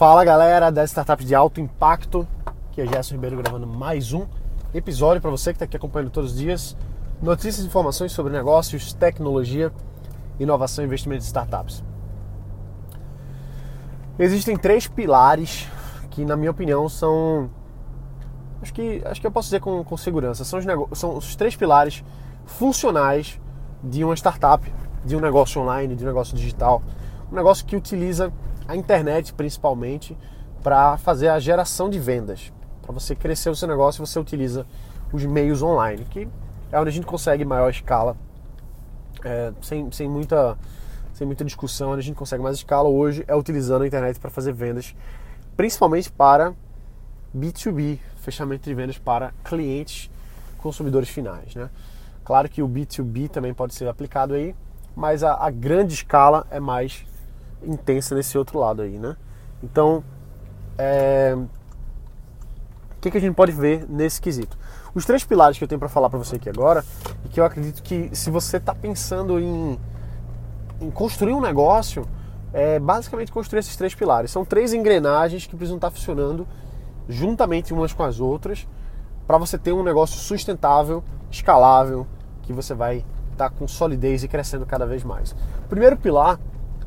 Fala 0.00 0.24
galera 0.24 0.72
das 0.72 0.88
startups 0.88 1.26
de 1.26 1.34
alto 1.34 1.60
impacto, 1.60 2.26
que 2.72 2.80
é 2.80 2.86
Gerson 2.86 3.16
Ribeiro 3.16 3.36
gravando 3.36 3.66
mais 3.66 4.14
um 4.14 4.26
episódio 4.72 5.20
para 5.20 5.30
você 5.30 5.52
que 5.52 5.56
está 5.56 5.66
aqui 5.66 5.76
acompanhando 5.76 6.10
todos 6.10 6.30
os 6.30 6.38
dias. 6.38 6.74
Notícias 7.20 7.66
e 7.66 7.66
informações 7.66 8.10
sobre 8.10 8.32
negócios, 8.32 8.94
tecnologia, 8.94 9.70
inovação 10.38 10.82
e 10.82 10.86
investimento 10.86 11.22
em 11.22 11.26
startups. 11.26 11.84
Existem 14.18 14.56
três 14.56 14.86
pilares 14.88 15.68
que, 16.08 16.24
na 16.24 16.34
minha 16.34 16.50
opinião, 16.50 16.88
são. 16.88 17.50
Acho 18.62 18.72
que, 18.72 19.02
acho 19.04 19.20
que 19.20 19.26
eu 19.26 19.30
posso 19.30 19.48
dizer 19.48 19.60
com, 19.60 19.84
com 19.84 19.98
segurança. 19.98 20.46
São 20.46 20.60
os, 20.60 20.98
são 20.98 21.14
os 21.14 21.36
três 21.36 21.54
pilares 21.54 22.02
funcionais 22.46 23.38
de 23.84 24.02
uma 24.02 24.16
startup, 24.16 24.64
de 25.04 25.14
um 25.14 25.20
negócio 25.20 25.60
online, 25.60 25.94
de 25.94 26.04
um 26.04 26.06
negócio 26.06 26.34
digital. 26.34 26.82
Um 27.30 27.34
negócio 27.34 27.66
que 27.66 27.76
utiliza 27.76 28.32
a 28.70 28.76
internet 28.76 29.34
principalmente 29.34 30.16
para 30.62 30.96
fazer 30.96 31.26
a 31.28 31.40
geração 31.40 31.90
de 31.90 31.98
vendas. 31.98 32.52
Para 32.80 32.92
você 32.92 33.16
crescer 33.16 33.50
o 33.50 33.56
seu 33.56 33.66
negócio, 33.66 34.04
você 34.04 34.16
utiliza 34.16 34.64
os 35.12 35.24
meios 35.24 35.60
online, 35.60 36.04
que 36.04 36.28
é 36.70 36.78
onde 36.78 36.88
a 36.88 36.92
gente 36.92 37.04
consegue 37.04 37.44
maior 37.44 37.68
escala, 37.68 38.16
é, 39.24 39.52
sem, 39.60 39.90
sem, 39.90 40.08
muita, 40.08 40.56
sem 41.12 41.26
muita 41.26 41.44
discussão, 41.44 41.90
onde 41.90 41.98
a 41.98 42.02
gente 42.04 42.14
consegue 42.14 42.44
mais 42.44 42.58
escala 42.58 42.88
hoje 42.88 43.24
é 43.26 43.34
utilizando 43.34 43.82
a 43.82 43.86
internet 43.88 44.20
para 44.20 44.30
fazer 44.30 44.52
vendas, 44.52 44.94
principalmente 45.56 46.08
para 46.08 46.54
B2B, 47.36 47.98
fechamento 48.18 48.68
de 48.68 48.74
vendas 48.74 48.98
para 48.98 49.32
clientes, 49.42 50.08
consumidores 50.58 51.08
finais. 51.08 51.56
Né? 51.56 51.68
Claro 52.24 52.48
que 52.48 52.62
o 52.62 52.68
B2B 52.68 53.28
também 53.28 53.52
pode 53.52 53.74
ser 53.74 53.88
aplicado 53.88 54.34
aí, 54.34 54.54
mas 54.94 55.24
a, 55.24 55.34
a 55.44 55.50
grande 55.50 55.92
escala 55.92 56.46
é 56.52 56.60
mais 56.60 57.04
intensa 57.64 58.14
nesse 58.14 58.36
outro 58.36 58.58
lado 58.58 58.82
aí, 58.82 58.98
né? 58.98 59.16
Então, 59.62 60.02
é... 60.78 61.36
o 61.36 63.00
que, 63.00 63.10
que 63.10 63.18
a 63.18 63.20
gente 63.20 63.34
pode 63.34 63.52
ver 63.52 63.86
nesse 63.88 64.20
quesito? 64.20 64.58
Os 64.94 65.04
três 65.04 65.22
pilares 65.24 65.56
que 65.56 65.64
eu 65.64 65.68
tenho 65.68 65.78
para 65.78 65.88
falar 65.88 66.10
para 66.10 66.18
você 66.18 66.36
aqui 66.36 66.48
agora, 66.48 66.84
e 67.24 67.28
que 67.28 67.38
eu 67.38 67.44
acredito 67.44 67.82
que 67.82 68.10
se 68.12 68.30
você 68.30 68.56
está 68.56 68.74
pensando 68.74 69.38
em, 69.38 69.78
em 70.80 70.90
construir 70.90 71.32
um 71.32 71.40
negócio, 71.40 72.06
é 72.52 72.78
basicamente 72.78 73.30
construir 73.30 73.60
esses 73.60 73.76
três 73.76 73.94
pilares. 73.94 74.30
São 74.30 74.44
três 74.44 74.72
engrenagens 74.72 75.46
que 75.46 75.54
precisam 75.54 75.76
estar 75.76 75.90
funcionando 75.90 76.46
juntamente 77.08 77.72
umas 77.72 77.92
com 77.92 78.02
as 78.02 78.20
outras 78.20 78.66
para 79.26 79.38
você 79.38 79.56
ter 79.56 79.72
um 79.72 79.82
negócio 79.82 80.18
sustentável, 80.18 81.04
escalável, 81.30 82.06
que 82.42 82.52
você 82.52 82.74
vai 82.74 83.04
estar 83.32 83.48
tá 83.48 83.50
com 83.50 83.68
solidez 83.68 84.24
e 84.24 84.28
crescendo 84.28 84.66
cada 84.66 84.84
vez 84.86 85.04
mais. 85.04 85.32
O 85.64 85.68
primeiro 85.68 85.96
pilar 85.96 86.40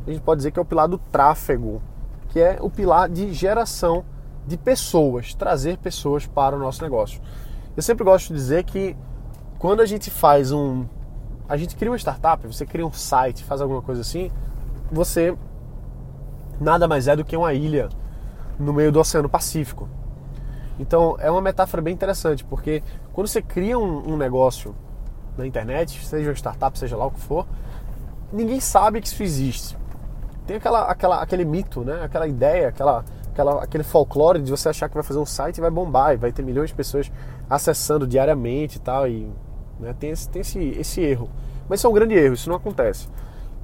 a 0.05 0.11
gente 0.11 0.21
pode 0.21 0.39
dizer 0.39 0.51
que 0.51 0.59
é 0.59 0.61
o 0.61 0.65
pilar 0.65 0.87
do 0.87 0.97
tráfego, 0.97 1.81
que 2.29 2.39
é 2.39 2.57
o 2.59 2.69
pilar 2.69 3.07
de 3.07 3.31
geração 3.33 4.03
de 4.45 4.57
pessoas, 4.57 5.33
trazer 5.33 5.77
pessoas 5.77 6.25
para 6.25 6.55
o 6.55 6.59
nosso 6.59 6.83
negócio. 6.83 7.21
Eu 7.75 7.81
sempre 7.81 8.03
gosto 8.03 8.27
de 8.29 8.33
dizer 8.33 8.63
que 8.63 8.95
quando 9.57 9.81
a 9.81 9.85
gente 9.85 10.11
faz 10.11 10.51
um. 10.51 10.85
A 11.47 11.55
gente 11.57 11.75
cria 11.75 11.91
uma 11.91 11.97
startup, 11.97 12.45
você 12.45 12.65
cria 12.65 12.85
um 12.85 12.91
site, 12.91 13.43
faz 13.43 13.61
alguma 13.61 13.81
coisa 13.81 14.01
assim, 14.01 14.31
você 14.91 15.37
nada 16.59 16.88
mais 16.88 17.07
é 17.07 17.15
do 17.15 17.23
que 17.23 17.35
uma 17.35 17.53
ilha 17.53 17.89
no 18.59 18.73
meio 18.73 18.91
do 18.91 18.99
Oceano 18.99 19.29
Pacífico. 19.29 19.88
Então 20.79 21.15
é 21.19 21.29
uma 21.29 21.41
metáfora 21.41 21.81
bem 21.81 21.93
interessante, 21.93 22.43
porque 22.43 22.83
quando 23.13 23.27
você 23.27 23.41
cria 23.41 23.77
um, 23.77 24.13
um 24.13 24.17
negócio 24.17 24.75
na 25.38 25.45
internet, 25.45 26.03
seja 26.05 26.29
uma 26.29 26.35
startup, 26.35 26.77
seja 26.77 26.97
lá 26.97 27.05
o 27.05 27.11
que 27.11 27.19
for, 27.19 27.45
ninguém 28.31 28.59
sabe 28.59 29.01
que 29.01 29.07
isso 29.07 29.21
existe 29.21 29.77
tem 30.45 30.58
aquela, 30.58 30.83
aquela, 30.83 31.22
aquele 31.22 31.45
mito, 31.45 31.81
né? 31.81 32.02
aquela 32.03 32.27
ideia, 32.27 32.69
aquela, 32.69 33.03
aquela, 33.31 33.63
aquele 33.63 33.83
folclore 33.83 34.41
de 34.41 34.52
você 34.52 34.69
achar 34.69 34.89
que 34.89 34.95
vai 34.95 35.03
fazer 35.03 35.19
um 35.19 35.25
site 35.25 35.58
e 35.58 35.61
vai 35.61 35.72
bombar, 35.72 36.13
e 36.13 36.17
vai 36.17 36.31
ter 36.31 36.44
milhões 36.44 36.69
de 36.69 36.75
pessoas 36.75 37.11
acessando 37.50 38.05
diariamente 38.05 38.77
e 38.77 38.81
tal. 38.81 39.08
E, 39.08 39.30
né? 39.79 39.95
Tem, 40.00 40.09
esse, 40.12 40.29
tem 40.29 40.41
esse, 40.41 40.59
esse 40.59 41.01
erro. 41.01 41.29
Mas 41.67 41.79
isso 41.79 41.88
é 41.88 41.90
um 41.90 41.94
grande 41.94 42.13
erro, 42.16 42.34
isso 42.34 42.50
não 42.50 42.57
acontece. 42.57 43.07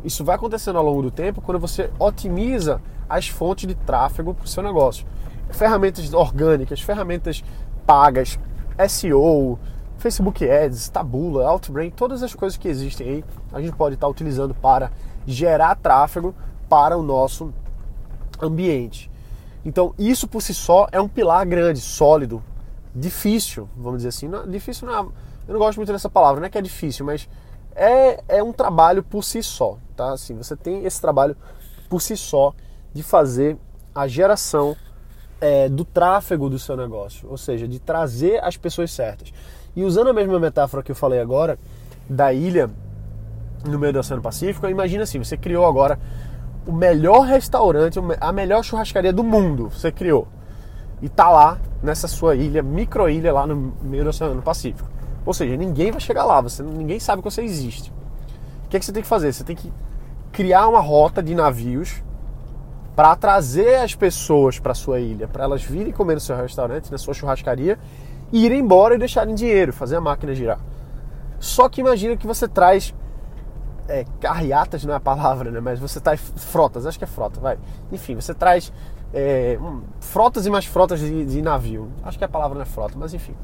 Isso 0.03 0.23
vai 0.23 0.35
acontecendo 0.35 0.77
ao 0.77 0.85
longo 0.85 1.01
do 1.01 1.11
tempo 1.11 1.41
quando 1.41 1.59
você 1.59 1.89
otimiza 1.99 2.81
as 3.09 3.27
fontes 3.27 3.67
de 3.67 3.75
tráfego 3.75 4.33
para 4.33 4.45
o 4.45 4.47
seu 4.47 4.63
negócio. 4.63 5.05
Ferramentas 5.49 6.13
orgânicas, 6.13 6.79
ferramentas 6.79 7.43
pagas, 7.85 8.39
SEO, 8.87 9.59
Facebook 9.97 10.49
Ads, 10.49 10.87
Tabula, 10.89 11.49
Outbrain, 11.49 11.91
todas 11.91 12.23
as 12.23 12.33
coisas 12.33 12.57
que 12.57 12.67
existem 12.67 13.09
aí, 13.09 13.25
a 13.51 13.59
gente 13.59 13.75
pode 13.75 13.95
estar 13.95 14.07
utilizando 14.07 14.53
para 14.53 14.91
gerar 15.27 15.75
tráfego 15.75 16.33
para 16.69 16.97
o 16.97 17.03
nosso 17.03 17.53
ambiente. 18.41 19.09
Então, 19.65 19.93
isso 19.97 20.27
por 20.27 20.41
si 20.41 20.53
só 20.53 20.87
é 20.91 21.01
um 21.01 21.07
pilar 21.07 21.45
grande, 21.45 21.81
sólido, 21.81 22.41
difícil, 22.95 23.67
vamos 23.75 23.97
dizer 23.97 24.09
assim. 24.09 24.27
Não, 24.27 24.47
difícil 24.47 24.87
não 24.87 24.95
é, 24.95 24.99
eu 25.47 25.53
não 25.53 25.59
gosto 25.59 25.77
muito 25.77 25.91
dessa 25.91 26.09
palavra, 26.09 26.39
não 26.39 26.47
é 26.47 26.49
que 26.49 26.57
é 26.57 26.61
difícil, 26.61 27.05
mas 27.05 27.27
é, 27.75 28.23
é 28.27 28.43
um 28.43 28.53
trabalho 28.53 29.03
por 29.03 29.23
si 29.23 29.43
só, 29.43 29.77
tá? 29.95 30.13
Assim, 30.13 30.35
você 30.35 30.55
tem 30.55 30.85
esse 30.85 31.01
trabalho 31.01 31.35
por 31.89 32.01
si 32.01 32.15
só 32.15 32.53
de 32.93 33.03
fazer 33.03 33.57
a 33.93 34.07
geração 34.07 34.75
é, 35.41 35.67
do 35.67 35.83
tráfego 35.83 36.49
do 36.49 36.59
seu 36.59 36.75
negócio, 36.77 37.27
ou 37.29 37.37
seja, 37.37 37.67
de 37.67 37.79
trazer 37.79 38.43
as 38.43 38.57
pessoas 38.57 38.91
certas. 38.91 39.33
E 39.75 39.83
usando 39.83 40.09
a 40.09 40.13
mesma 40.13 40.39
metáfora 40.39 40.83
que 40.83 40.91
eu 40.91 40.95
falei 40.95 41.19
agora 41.19 41.57
da 42.09 42.33
ilha 42.33 42.69
no 43.65 43.77
meio 43.77 43.93
do 43.93 43.99
Oceano 43.99 44.21
Pacífico, 44.21 44.67
imagina 44.67 45.03
assim, 45.03 45.19
você 45.19 45.37
criou 45.37 45.65
agora 45.65 45.99
o 46.69 46.71
melhor 46.71 47.21
restaurante, 47.21 47.99
a 48.21 48.31
melhor 48.31 48.63
churrascaria 48.63 49.11
do 49.11 49.23
mundo 49.23 49.69
você 49.69 49.91
criou. 49.91 50.27
E 51.01 51.09
tá 51.09 51.27
lá 51.27 51.57
nessa 51.81 52.07
sua 52.07 52.35
ilha, 52.35 52.61
micro-ilha 52.61 53.33
lá 53.33 53.47
no 53.47 53.73
meio 53.81 54.03
do 54.03 54.11
Oceano 54.11 54.39
Pacífico. 54.39 54.87
Ou 55.25 55.33
seja, 55.33 55.57
ninguém 55.57 55.89
vai 55.89 55.99
chegar 55.99 56.25
lá, 56.25 56.39
você, 56.39 56.61
ninguém 56.61 56.99
sabe 56.99 57.23
que 57.23 57.31
você 57.31 57.41
existe. 57.41 57.91
O 58.65 58.69
que, 58.69 58.77
é 58.77 58.79
que 58.79 58.85
você 58.85 58.91
tem 58.91 59.01
que 59.01 59.09
fazer? 59.09 59.33
Você 59.33 59.43
tem 59.43 59.55
que 59.55 59.73
criar 60.31 60.67
uma 60.67 60.79
rota 60.79 61.23
de 61.23 61.33
navios 61.33 62.03
para 62.95 63.15
trazer 63.15 63.77
as 63.77 63.95
pessoas 63.95 64.59
para 64.59 64.75
sua 64.75 64.99
ilha, 64.99 65.27
para 65.27 65.45
elas 65.45 65.63
virem 65.63 65.91
comer 65.91 66.13
no 66.13 66.19
seu 66.19 66.35
restaurante, 66.35 66.91
na 66.91 66.99
sua 66.99 67.15
churrascaria, 67.15 67.79
e 68.31 68.45
irem 68.45 68.59
embora 68.59 68.93
e 68.93 68.99
deixarem 68.99 69.33
dinheiro, 69.33 69.73
fazer 69.73 69.95
a 69.95 70.01
máquina 70.01 70.35
girar. 70.35 70.59
Só 71.39 71.67
que 71.67 71.81
imagina 71.81 72.15
que 72.15 72.27
você 72.27 72.47
traz 72.47 72.93
é, 73.89 74.05
carreatas 74.21 74.85
não 74.85 74.93
é 74.93 74.97
a 74.97 74.99
palavra, 74.99 75.49
né? 75.49 75.59
Mas 75.59 75.79
você 75.79 75.99
traz 75.99 76.21
frotas, 76.35 76.85
acho 76.85 76.97
que 76.97 77.03
é 77.03 77.07
frota, 77.07 77.39
vai. 77.39 77.57
Enfim, 77.91 78.15
você 78.15 78.33
traz 78.33 78.71
é, 79.13 79.57
um, 79.59 79.81
frotas 79.99 80.45
e 80.45 80.49
mais 80.49 80.65
frotas 80.65 80.99
de, 80.99 81.25
de, 81.25 81.41
navio. 81.41 81.91
Acho 82.03 82.17
que 82.17 82.23
a 82.23 82.29
palavra 82.29 82.55
não 82.55 82.61
é 82.61 82.65
frota, 82.65 82.93
mas 82.97 83.13
enfim. 83.13 83.35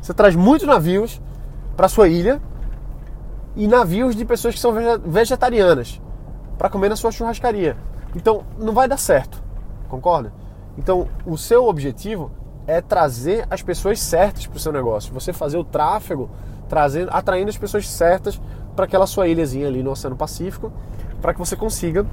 Você 0.00 0.12
traz 0.12 0.36
muitos 0.36 0.68
navios 0.68 1.20
para 1.74 1.88
sua 1.88 2.06
ilha 2.06 2.40
e 3.56 3.66
navios 3.66 4.14
de 4.14 4.24
pessoas 4.24 4.54
que 4.54 4.60
são 4.60 4.72
vegetarianas 5.04 6.00
para 6.58 6.68
comer 6.68 6.90
na 6.90 6.96
sua 6.96 7.10
churrascaria. 7.10 7.76
Então, 8.14 8.44
não 8.58 8.74
vai 8.74 8.86
dar 8.86 8.98
certo, 8.98 9.42
concorda? 9.88 10.32
Então, 10.76 11.08
o 11.24 11.38
seu 11.38 11.66
objetivo 11.66 12.30
é 12.66 12.80
trazer 12.80 13.46
as 13.50 13.62
pessoas 13.62 14.00
certas 14.00 14.46
para 14.46 14.56
o 14.56 14.60
seu 14.60 14.72
negócio. 14.72 15.12
Você 15.14 15.32
fazer 15.32 15.56
o 15.56 15.64
tráfego, 15.64 16.28
trazendo, 16.68 17.08
atraindo 17.10 17.48
as 17.48 17.56
pessoas 17.56 17.88
certas 17.88 18.40
para 18.74 18.84
aquela 18.84 19.06
sua 19.06 19.28
ilhazinha 19.28 19.68
ali 19.68 19.82
no 19.82 19.90
Oceano 19.90 20.16
Pacífico, 20.16 20.72
para 21.20 21.32
que 21.32 21.38
você 21.38 21.56
consiga 21.56 22.06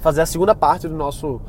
fazer 0.00 0.22
a 0.22 0.26
segunda 0.26 0.54
parte 0.54 0.88
do 0.88 0.94
nosso, 0.94 1.40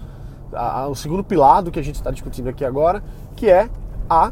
a, 0.54 0.82
a, 0.82 0.88
o 0.88 0.96
segundo 0.96 1.24
pilar 1.24 1.62
do 1.62 1.72
que 1.72 1.80
a 1.80 1.84
gente 1.84 1.96
está 1.96 2.12
discutindo 2.12 2.50
aqui 2.50 2.64
agora, 2.64 3.04
que 3.36 3.50
é 3.50 3.70
a 4.10 4.32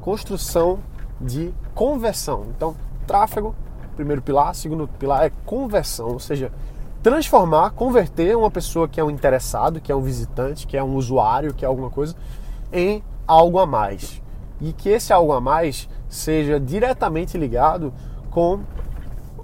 construção 0.00 0.78
de 1.20 1.52
conversão. 1.74 2.46
Então, 2.56 2.74
tráfego, 3.06 3.54
primeiro 3.94 4.22
pilar, 4.22 4.54
segundo 4.54 4.88
pilar 4.88 5.24
é 5.24 5.32
conversão, 5.44 6.08
ou 6.08 6.18
seja, 6.18 6.50
transformar, 7.02 7.70
converter 7.70 8.36
uma 8.36 8.50
pessoa 8.50 8.88
que 8.88 9.00
é 9.00 9.04
um 9.04 9.10
interessado, 9.10 9.80
que 9.80 9.90
é 9.90 9.94
um 9.94 10.00
visitante, 10.00 10.66
que 10.66 10.76
é 10.76 10.82
um 10.82 10.94
usuário, 10.94 11.52
que 11.52 11.64
é 11.64 11.68
alguma 11.68 11.90
coisa, 11.90 12.14
em 12.72 13.02
algo 13.26 13.58
a 13.58 13.66
mais. 13.66 14.22
E 14.60 14.72
que 14.72 14.88
esse 14.88 15.12
algo 15.12 15.32
a 15.32 15.40
mais 15.40 15.88
seja 16.08 16.60
diretamente 16.60 17.36
ligado 17.36 17.92
com 18.32 18.60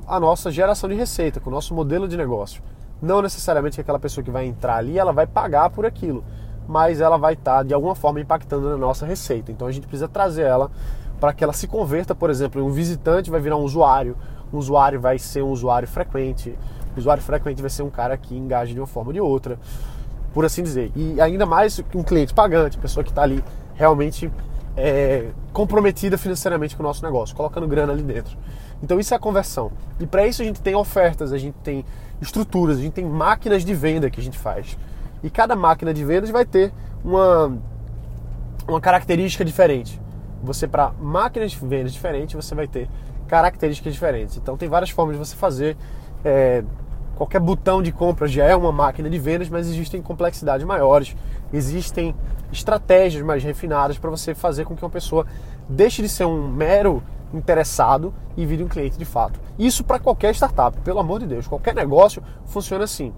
a 0.06 0.18
nossa 0.18 0.50
geração 0.50 0.88
de 0.88 0.96
receita, 0.96 1.38
com 1.38 1.50
o 1.50 1.52
nosso 1.52 1.74
modelo 1.74 2.08
de 2.08 2.16
negócio. 2.16 2.62
Não 3.00 3.20
necessariamente 3.20 3.76
que 3.76 3.82
aquela 3.82 3.98
pessoa 3.98 4.24
que 4.24 4.30
vai 4.30 4.46
entrar 4.46 4.76
ali, 4.76 4.98
ela 4.98 5.12
vai 5.12 5.26
pagar 5.26 5.68
por 5.70 5.84
aquilo, 5.84 6.24
mas 6.66 7.00
ela 7.00 7.18
vai 7.18 7.34
estar 7.34 7.62
de 7.62 7.74
alguma 7.74 7.94
forma 7.94 8.18
impactando 8.18 8.70
na 8.70 8.76
nossa 8.78 9.04
receita. 9.04 9.52
Então 9.52 9.68
a 9.68 9.72
gente 9.72 9.86
precisa 9.86 10.08
trazer 10.08 10.42
ela 10.42 10.70
para 11.20 11.34
que 11.34 11.44
ela 11.44 11.52
se 11.52 11.68
converta, 11.68 12.14
por 12.14 12.30
exemplo, 12.30 12.64
um 12.64 12.70
visitante 12.70 13.30
vai 13.30 13.40
virar 13.40 13.56
um 13.56 13.62
usuário, 13.62 14.16
um 14.52 14.56
usuário 14.56 14.98
vai 14.98 15.18
ser 15.18 15.42
um 15.42 15.50
usuário 15.50 15.86
frequente, 15.86 16.56
o 16.96 16.98
usuário 16.98 17.22
frequente 17.22 17.60
vai 17.60 17.70
ser 17.70 17.82
um 17.82 17.90
cara 17.90 18.16
que 18.16 18.34
engaja 18.34 18.72
de 18.72 18.80
uma 18.80 18.86
forma 18.86 19.10
ou 19.10 19.12
de 19.12 19.20
outra, 19.20 19.58
por 20.32 20.46
assim 20.46 20.62
dizer. 20.62 20.90
E 20.96 21.20
ainda 21.20 21.44
mais 21.44 21.82
um 21.94 22.02
cliente 22.02 22.32
pagante, 22.32 22.78
pessoa 22.78 23.04
que 23.04 23.10
está 23.10 23.22
ali 23.22 23.44
realmente 23.74 24.30
é, 24.78 25.30
comprometida 25.52 26.16
financeiramente 26.16 26.76
com 26.76 26.82
o 26.82 26.86
nosso 26.86 27.04
negócio, 27.04 27.34
colocando 27.34 27.66
grana 27.66 27.92
ali 27.92 28.02
dentro. 28.02 28.36
Então 28.80 29.00
isso 29.00 29.12
é 29.12 29.16
a 29.16 29.20
conversão. 29.20 29.72
E 29.98 30.06
para 30.06 30.26
isso 30.26 30.40
a 30.40 30.44
gente 30.44 30.62
tem 30.62 30.74
ofertas, 30.76 31.32
a 31.32 31.38
gente 31.38 31.56
tem 31.64 31.84
estruturas, 32.22 32.78
a 32.78 32.80
gente 32.80 32.92
tem 32.92 33.04
máquinas 33.04 33.64
de 33.64 33.74
venda 33.74 34.08
que 34.08 34.20
a 34.20 34.22
gente 34.22 34.38
faz. 34.38 34.78
E 35.22 35.28
cada 35.28 35.56
máquina 35.56 35.92
de 35.92 36.04
vendas 36.04 36.30
vai 36.30 36.44
ter 36.44 36.72
uma, 37.04 37.58
uma 38.68 38.80
característica 38.80 39.44
diferente. 39.44 40.00
Você, 40.44 40.68
para 40.68 40.92
máquinas 41.00 41.50
de 41.50 41.58
vendas 41.58 41.92
diferentes, 41.92 42.36
você 42.36 42.54
vai 42.54 42.68
ter 42.68 42.88
características 43.26 43.92
diferentes. 43.92 44.36
Então, 44.36 44.56
tem 44.56 44.68
várias 44.68 44.90
formas 44.90 45.16
de 45.16 45.18
você 45.18 45.34
fazer. 45.34 45.76
É, 46.24 46.62
qualquer 47.16 47.40
botão 47.40 47.82
de 47.82 47.90
compra 47.90 48.28
já 48.28 48.44
é 48.44 48.54
uma 48.54 48.70
máquina 48.70 49.10
de 49.10 49.18
vendas, 49.18 49.48
mas 49.48 49.68
existem 49.68 50.00
complexidades 50.00 50.64
maiores, 50.64 51.16
existem 51.52 52.14
estratégias 52.52 53.22
mais 53.24 53.42
refinadas 53.42 53.98
para 53.98 54.10
você 54.10 54.34
fazer 54.34 54.64
com 54.64 54.76
que 54.76 54.84
uma 54.84 54.90
pessoa 54.90 55.26
deixe 55.68 56.02
de 56.02 56.08
ser 56.08 56.24
um 56.24 56.48
mero 56.48 57.02
interessado 57.32 58.14
e 58.36 58.46
vire 58.46 58.64
um 58.64 58.68
cliente 58.68 58.98
de 58.98 59.04
fato. 59.04 59.38
Isso 59.58 59.84
para 59.84 59.98
qualquer 59.98 60.34
startup, 60.34 60.78
pelo 60.80 60.98
amor 60.98 61.20
de 61.20 61.26
Deus, 61.26 61.46
qualquer 61.46 61.74
negócio 61.74 62.22
funciona 62.46 62.84
assim. 62.84 63.12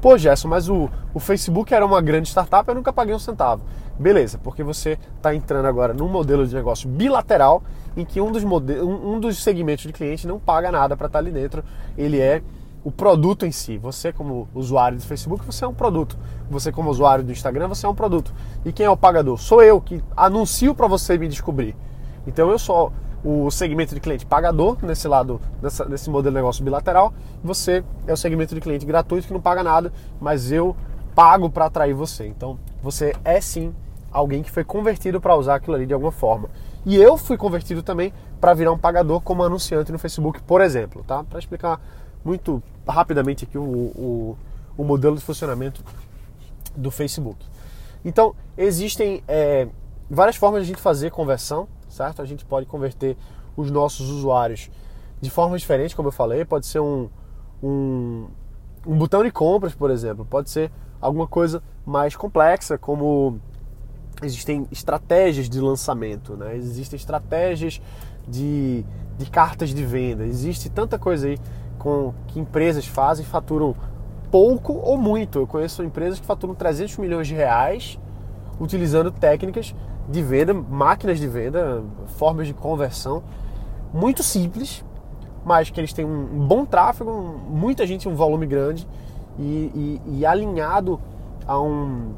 Pô, 0.00 0.18
Gerson, 0.18 0.48
mas 0.48 0.68
o, 0.68 0.90
o 1.14 1.20
Facebook 1.20 1.72
era 1.72 1.86
uma 1.86 2.02
grande 2.02 2.28
startup, 2.28 2.68
eu 2.68 2.74
nunca 2.74 2.92
paguei 2.92 3.14
um 3.14 3.20
centavo. 3.20 3.62
Beleza, 3.96 4.36
porque 4.36 4.64
você 4.64 4.98
está 5.16 5.32
entrando 5.32 5.66
agora 5.66 5.94
num 5.94 6.08
modelo 6.08 6.44
de 6.44 6.52
negócio 6.54 6.88
bilateral 6.88 7.62
em 7.96 8.04
que 8.04 8.20
um 8.20 8.32
dos, 8.32 8.42
um, 8.42 9.14
um 9.14 9.20
dos 9.20 9.40
segmentos 9.40 9.84
de 9.84 9.92
cliente 9.92 10.26
não 10.26 10.40
paga 10.40 10.72
nada 10.72 10.96
para 10.96 11.06
estar 11.06 11.20
ali 11.20 11.30
dentro. 11.30 11.62
Ele 11.96 12.18
é 12.18 12.42
o 12.84 12.90
produto 12.90 13.46
em 13.46 13.52
si. 13.52 13.78
Você, 13.78 14.12
como 14.12 14.48
usuário 14.54 14.98
do 14.98 15.04
Facebook, 15.04 15.44
você 15.44 15.64
é 15.64 15.68
um 15.68 15.74
produto. 15.74 16.18
Você, 16.50 16.72
como 16.72 16.90
usuário 16.90 17.24
do 17.24 17.32
Instagram, 17.32 17.68
você 17.68 17.86
é 17.86 17.88
um 17.88 17.94
produto. 17.94 18.32
E 18.64 18.72
quem 18.72 18.86
é 18.86 18.90
o 18.90 18.96
pagador? 18.96 19.38
Sou 19.38 19.62
eu 19.62 19.80
que 19.80 20.02
anuncio 20.16 20.74
para 20.74 20.86
você 20.86 21.16
me 21.16 21.28
descobrir. 21.28 21.76
Então 22.26 22.50
eu 22.50 22.58
sou 22.58 22.92
o 23.24 23.50
segmento 23.50 23.94
de 23.94 24.00
cliente 24.00 24.26
pagador 24.26 24.76
nesse 24.82 25.06
lado, 25.06 25.40
nessa, 25.62 25.84
nesse 25.84 26.10
modelo 26.10 26.34
de 26.34 26.40
negócio 26.40 26.64
bilateral. 26.64 27.14
Você 27.42 27.84
é 28.06 28.12
o 28.12 28.16
segmento 28.16 28.54
de 28.54 28.60
cliente 28.60 28.84
gratuito 28.84 29.26
que 29.26 29.32
não 29.32 29.40
paga 29.40 29.62
nada, 29.62 29.92
mas 30.20 30.50
eu 30.50 30.76
pago 31.14 31.48
para 31.48 31.66
atrair 31.66 31.94
você. 31.94 32.26
Então 32.26 32.58
você 32.82 33.14
é 33.24 33.40
sim 33.40 33.72
alguém 34.10 34.42
que 34.42 34.50
foi 34.50 34.64
convertido 34.64 35.20
para 35.20 35.36
usar 35.36 35.54
aquilo 35.54 35.76
ali 35.76 35.86
de 35.86 35.94
alguma 35.94 36.12
forma. 36.12 36.48
E 36.84 36.96
eu 36.96 37.16
fui 37.16 37.36
convertido 37.36 37.82
também 37.82 38.12
para 38.40 38.52
virar 38.54 38.72
um 38.72 38.78
pagador 38.78 39.20
como 39.20 39.44
anunciante 39.44 39.92
no 39.92 39.98
Facebook, 39.98 40.42
por 40.42 40.60
exemplo, 40.60 41.04
tá? 41.06 41.22
Para 41.22 41.38
explicar 41.38 41.80
muito 42.24 42.62
rapidamente 42.86 43.44
aqui 43.44 43.58
o, 43.58 43.62
o, 43.62 44.38
o, 44.76 44.84
modelo 44.84 45.16
de 45.16 45.22
funcionamento 45.22 45.84
do 46.76 46.90
Facebook. 46.90 47.44
Então, 48.04 48.34
existem 48.56 49.22
é, 49.28 49.68
várias 50.10 50.36
formas 50.36 50.62
de 50.62 50.70
a 50.70 50.74
gente 50.74 50.82
fazer 50.82 51.10
conversão, 51.10 51.68
certo? 51.88 52.22
A 52.22 52.24
gente 52.24 52.44
pode 52.44 52.66
converter 52.66 53.16
os 53.56 53.70
nossos 53.70 54.08
usuários 54.08 54.70
de 55.20 55.30
formas 55.30 55.60
diferentes, 55.60 55.94
como 55.94 56.08
eu 56.08 56.12
falei, 56.12 56.44
pode 56.44 56.66
ser 56.66 56.80
um, 56.80 57.08
um, 57.62 58.26
um 58.86 58.96
botão 58.98 59.22
de 59.22 59.30
compras, 59.30 59.74
por 59.74 59.90
exemplo, 59.90 60.24
pode 60.24 60.50
ser 60.50 60.70
alguma 61.00 61.26
coisa 61.26 61.62
mais 61.86 62.16
complexa, 62.16 62.76
como 62.76 63.40
existem 64.22 64.66
estratégias 64.70 65.48
de 65.48 65.60
lançamento, 65.60 66.36
né? 66.36 66.56
existem 66.56 66.96
estratégias 66.96 67.80
de, 68.26 68.84
de 69.18 69.30
cartas 69.30 69.70
de 69.70 69.84
venda, 69.84 70.24
existe 70.24 70.68
tanta 70.70 70.98
coisa 70.98 71.28
aí 71.28 71.38
com 71.82 72.14
que 72.28 72.38
empresas 72.38 72.86
fazem 72.86 73.24
faturam 73.24 73.74
pouco 74.30 74.72
ou 74.74 74.96
muito. 74.96 75.40
Eu 75.40 75.46
conheço 75.48 75.82
empresas 75.82 76.20
que 76.20 76.24
faturam 76.24 76.54
300 76.54 76.96
milhões 76.98 77.26
de 77.26 77.34
reais 77.34 77.98
utilizando 78.60 79.10
técnicas 79.10 79.74
de 80.08 80.22
venda, 80.22 80.54
máquinas 80.54 81.18
de 81.18 81.26
venda, 81.26 81.82
formas 82.16 82.46
de 82.46 82.54
conversão 82.54 83.24
muito 83.92 84.22
simples, 84.22 84.84
mas 85.44 85.70
que 85.70 85.80
eles 85.80 85.92
têm 85.92 86.04
um 86.04 86.46
bom 86.46 86.64
tráfego, 86.64 87.10
muita 87.48 87.84
gente, 87.84 88.08
um 88.08 88.14
volume 88.14 88.46
grande 88.46 88.86
e, 89.36 90.00
e, 90.06 90.18
e 90.18 90.26
alinhado 90.26 91.00
a, 91.46 91.60
um, 91.60 92.12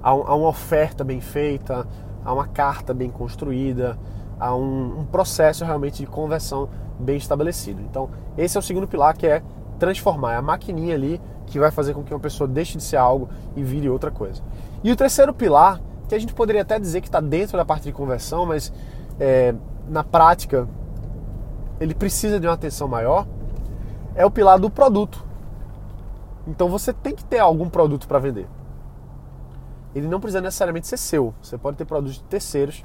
a, 0.00 0.10
a, 0.10 0.34
uma 0.36 0.48
oferta 0.48 1.02
bem 1.02 1.20
feita, 1.20 1.88
a 2.24 2.32
uma 2.32 2.46
carta 2.46 2.94
bem 2.94 3.10
construída, 3.10 3.98
a 4.38 4.54
um, 4.54 5.00
um 5.00 5.04
processo 5.04 5.64
realmente 5.64 5.98
de 5.98 6.06
conversão 6.06 6.68
bem 6.98 7.16
estabelecido. 7.16 7.80
Então, 7.82 8.08
esse 8.36 8.56
é 8.56 8.60
o 8.60 8.62
segundo 8.62 8.86
pilar 8.86 9.16
que 9.16 9.26
é 9.26 9.42
transformar, 9.78 10.34
é 10.34 10.36
a 10.36 10.42
maquininha 10.42 10.94
ali 10.94 11.20
que 11.46 11.58
vai 11.58 11.70
fazer 11.70 11.94
com 11.94 12.02
que 12.02 12.12
uma 12.12 12.20
pessoa 12.20 12.48
deixe 12.48 12.78
de 12.78 12.84
ser 12.84 12.96
algo 12.96 13.28
e 13.54 13.62
vire 13.62 13.88
outra 13.88 14.10
coisa. 14.10 14.42
E 14.82 14.90
o 14.90 14.96
terceiro 14.96 15.32
pilar, 15.32 15.80
que 16.08 16.14
a 16.14 16.18
gente 16.18 16.34
poderia 16.34 16.62
até 16.62 16.78
dizer 16.78 17.00
que 17.00 17.08
está 17.08 17.20
dentro 17.20 17.56
da 17.56 17.64
parte 17.64 17.84
de 17.84 17.92
conversão, 17.92 18.46
mas 18.46 18.72
é, 19.18 19.54
na 19.88 20.02
prática 20.02 20.68
ele 21.80 21.94
precisa 21.94 22.38
de 22.40 22.46
uma 22.46 22.54
atenção 22.54 22.88
maior, 22.88 23.26
é 24.14 24.24
o 24.24 24.30
pilar 24.30 24.58
do 24.58 24.70
produto. 24.70 25.24
Então 26.46 26.68
você 26.68 26.92
tem 26.92 27.14
que 27.14 27.24
ter 27.24 27.38
algum 27.38 27.68
produto 27.68 28.06
para 28.06 28.18
vender. 28.18 28.46
Ele 29.94 30.08
não 30.08 30.20
precisa 30.20 30.40
necessariamente 30.40 30.86
ser 30.86 30.96
seu. 30.96 31.34
Você 31.40 31.56
pode 31.56 31.76
ter 31.76 31.84
produtos 31.84 32.16
de 32.16 32.24
terceiros 32.24 32.84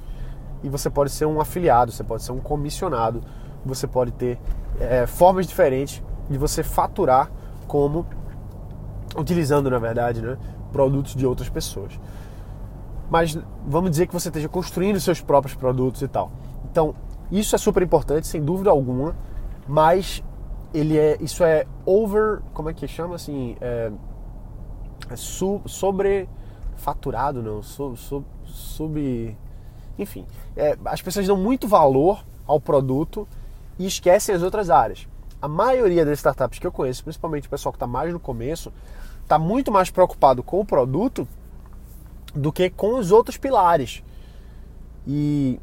e 0.63 0.69
você 0.69 0.89
pode 0.89 1.11
ser 1.11 1.25
um 1.25 1.41
afiliado, 1.41 1.91
você 1.91 2.03
pode 2.03 2.23
ser 2.23 2.31
um 2.31 2.39
comissionado, 2.39 3.21
você 3.65 3.87
pode 3.87 4.11
ter 4.11 4.39
é, 4.79 5.05
formas 5.05 5.47
diferentes 5.47 6.03
de 6.29 6.37
você 6.37 6.63
faturar 6.63 7.31
como 7.67 8.05
utilizando, 9.17 9.69
na 9.69 9.79
verdade, 9.79 10.21
né, 10.21 10.37
produtos 10.71 11.15
de 11.15 11.25
outras 11.25 11.49
pessoas. 11.49 11.99
Mas 13.09 13.37
vamos 13.65 13.89
dizer 13.89 14.07
que 14.07 14.13
você 14.13 14.29
esteja 14.29 14.47
construindo 14.47 14.99
seus 14.99 15.19
próprios 15.19 15.55
produtos 15.55 16.01
e 16.01 16.07
tal. 16.07 16.31
Então, 16.71 16.93
isso 17.31 17.55
é 17.55 17.57
super 17.57 17.81
importante, 17.81 18.27
sem 18.27 18.41
dúvida 18.41 18.69
alguma, 18.69 19.15
mas 19.67 20.23
ele 20.73 20.97
é, 20.97 21.17
isso 21.19 21.43
é 21.43 21.65
over, 21.85 22.41
como 22.53 22.69
é 22.69 22.73
que 22.73 22.87
chama 22.87 23.15
assim, 23.15 23.55
é, 23.59 23.91
é 25.09 25.15
su, 25.15 25.61
não, 27.43 27.63
sub, 27.63 27.97
sub, 27.97 28.25
sub 28.45 29.37
enfim, 29.97 30.25
é, 30.55 30.77
as 30.85 31.01
pessoas 31.01 31.27
dão 31.27 31.35
muito 31.35 31.67
valor 31.67 32.23
ao 32.47 32.59
produto 32.59 33.27
e 33.79 33.87
esquecem 33.87 34.35
as 34.35 34.43
outras 34.43 34.69
áreas. 34.69 35.07
A 35.41 35.47
maioria 35.47 36.05
das 36.05 36.19
startups 36.19 36.59
que 36.59 36.67
eu 36.67 36.71
conheço, 36.71 37.03
principalmente 37.03 37.47
o 37.47 37.49
pessoal 37.49 37.71
que 37.71 37.77
está 37.77 37.87
mais 37.87 38.11
no 38.11 38.19
começo, 38.19 38.71
está 39.23 39.39
muito 39.39 39.71
mais 39.71 39.89
preocupado 39.89 40.43
com 40.43 40.59
o 40.59 40.65
produto 40.65 41.25
do 42.35 42.51
que 42.51 42.69
com 42.69 42.99
os 42.99 43.11
outros 43.11 43.37
pilares. 43.37 44.03
E 45.07 45.59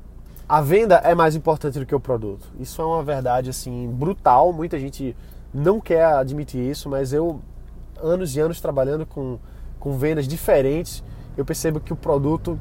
a 0.49 0.63
venda 0.63 0.97
é 1.05 1.15
mais 1.15 1.37
importante 1.37 1.79
do 1.79 1.85
que 1.85 1.95
o 1.95 2.01
produto. 2.01 2.49
Isso 2.59 2.81
é 2.81 2.85
uma 2.85 3.03
verdade 3.03 3.51
assim 3.51 3.89
brutal. 3.93 4.53
Muita 4.53 4.79
gente 4.79 5.15
não 5.53 5.81
quer 5.81 6.05
admitir 6.05 6.61
isso, 6.61 6.89
mas 6.89 7.13
eu 7.13 7.41
anos 8.01 8.35
e 8.35 8.41
anos 8.41 8.61
trabalhando 8.61 9.05
com, 9.05 9.39
com 9.79 9.99
vendas 9.99 10.27
diferentes, 10.27 11.03
eu 11.37 11.45
percebo 11.45 11.81
que 11.81 11.93
o 11.93 11.97
produto 11.97 12.59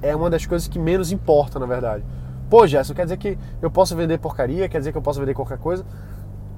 é 0.00 0.14
uma 0.14 0.30
das 0.30 0.46
coisas 0.46 0.68
que 0.68 0.78
menos 0.78 1.12
importa, 1.12 1.58
na 1.58 1.66
verdade. 1.66 2.04
Pô, 2.48 2.66
Gerson, 2.66 2.94
quer 2.94 3.04
dizer 3.04 3.16
que 3.16 3.38
eu 3.60 3.70
posso 3.70 3.96
vender 3.96 4.18
porcaria? 4.18 4.68
Quer 4.68 4.78
dizer 4.78 4.92
que 4.92 4.98
eu 4.98 5.02
posso 5.02 5.18
vender 5.18 5.34
qualquer 5.34 5.58
coisa? 5.58 5.84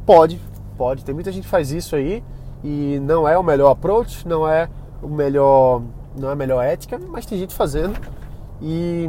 Pode, 0.05 0.41
pode. 0.77 1.05
Tem 1.05 1.15
muita 1.15 1.33
gente 1.33 1.45
que 1.45 1.51
faz 1.51 1.71
isso 1.71 1.97
aí 1.97 2.23
e 2.63 2.99
não 3.03 3.27
é 3.27 3.39
o 3.39 3.43
melhor 3.43 3.71
approach, 3.71 4.27
não 4.27 4.49
é 4.49 4.69
o 5.03 5.09
melhor, 5.09 5.83
não 6.17 6.29
é 6.29 6.33
a 6.33 6.37
melhor 6.37 6.63
ética, 6.63 6.99
mas 6.99 7.27
tem 7.27 7.39
gente 7.39 7.55
fazendo 7.55 7.97
e, 8.61 9.09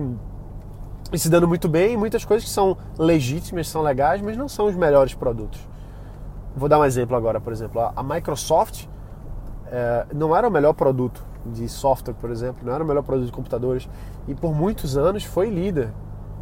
e 1.12 1.17
se 1.17 1.29
dando 1.29 1.48
muito 1.48 1.67
bem. 1.67 1.98
Muitas 1.98 2.24
coisas 2.24 2.48
que 2.48 2.53
são 2.53 2.77
legítimas, 2.98 3.67
são 3.67 3.81
legais, 3.81 4.22
mas 4.22 4.38
não 4.38 4.48
são 4.48 4.67
os 4.67 4.75
melhores 4.75 5.13
produtos. 5.13 5.60
Vou 6.55 6.69
dar 6.69 6.79
um 6.79 6.86
exemplo 6.86 7.15
agora, 7.15 7.39
por 7.39 7.53
exemplo, 7.53 7.81
a 7.96 8.03
Microsoft 8.03 8.86
é, 9.67 10.05
não 10.13 10.36
era 10.36 10.48
o 10.48 10.51
melhor 10.51 10.74
produto 10.74 11.24
de 11.46 11.69
software, 11.69 12.15
por 12.15 12.31
exemplo, 12.31 12.65
não 12.65 12.74
era 12.74 12.84
o 12.84 12.88
melhor 12.88 13.03
produto 13.03 13.27
de 13.27 13.31
computadores 13.31 13.88
e 14.27 14.34
por 14.34 14.53
muitos 14.53 14.98
anos 14.98 15.24
foi 15.24 15.50
líder 15.50 15.91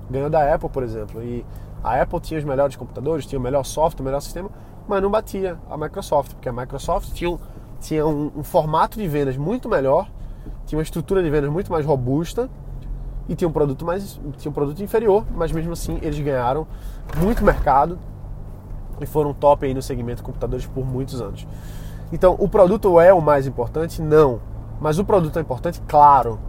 Ganhou 0.09 0.29
da 0.29 0.53
Apple, 0.53 0.69
por 0.69 0.83
exemplo. 0.83 1.23
E 1.23 1.45
a 1.83 2.01
Apple 2.01 2.19
tinha 2.19 2.39
os 2.39 2.43
melhores 2.43 2.75
computadores, 2.75 3.25
tinha 3.25 3.39
o 3.39 3.41
melhor 3.41 3.63
software, 3.63 4.01
o 4.01 4.05
melhor 4.05 4.21
sistema, 4.21 4.49
mas 4.87 5.01
não 5.01 5.09
batia 5.09 5.57
a 5.69 5.77
Microsoft, 5.77 6.33
porque 6.33 6.49
a 6.49 6.53
Microsoft 6.53 7.11
tinha, 7.13 7.29
um, 7.29 7.39
tinha 7.79 8.05
um, 8.05 8.31
um 8.37 8.43
formato 8.43 8.97
de 8.97 9.07
vendas 9.07 9.37
muito 9.37 9.67
melhor, 9.69 10.09
tinha 10.65 10.77
uma 10.77 10.83
estrutura 10.83 11.21
de 11.21 11.29
vendas 11.29 11.49
muito 11.49 11.71
mais 11.71 11.85
robusta 11.85 12.49
e 13.27 13.35
tinha 13.35 13.47
um 13.47 13.51
produto 13.51 13.85
mais 13.85 14.19
tinha 14.37 14.49
um 14.49 14.53
produto 14.53 14.81
inferior, 14.83 15.25
mas 15.35 15.51
mesmo 15.51 15.73
assim 15.73 15.97
eles 16.01 16.19
ganharam 16.19 16.67
muito 17.17 17.43
mercado 17.43 17.97
e 19.01 19.05
foram 19.05 19.33
top 19.33 19.65
aí 19.65 19.73
no 19.73 19.81
segmento 19.81 20.17
de 20.17 20.23
computadores 20.23 20.65
por 20.65 20.85
muitos 20.85 21.21
anos. 21.21 21.47
Então, 22.11 22.35
o 22.39 22.47
produto 22.47 22.99
é 22.99 23.13
o 23.13 23.21
mais 23.21 23.47
importante? 23.47 24.01
Não. 24.01 24.39
Mas 24.79 24.99
o 24.99 25.05
produto 25.05 25.37
é 25.37 25.41
importante? 25.41 25.81
Claro. 25.87 26.39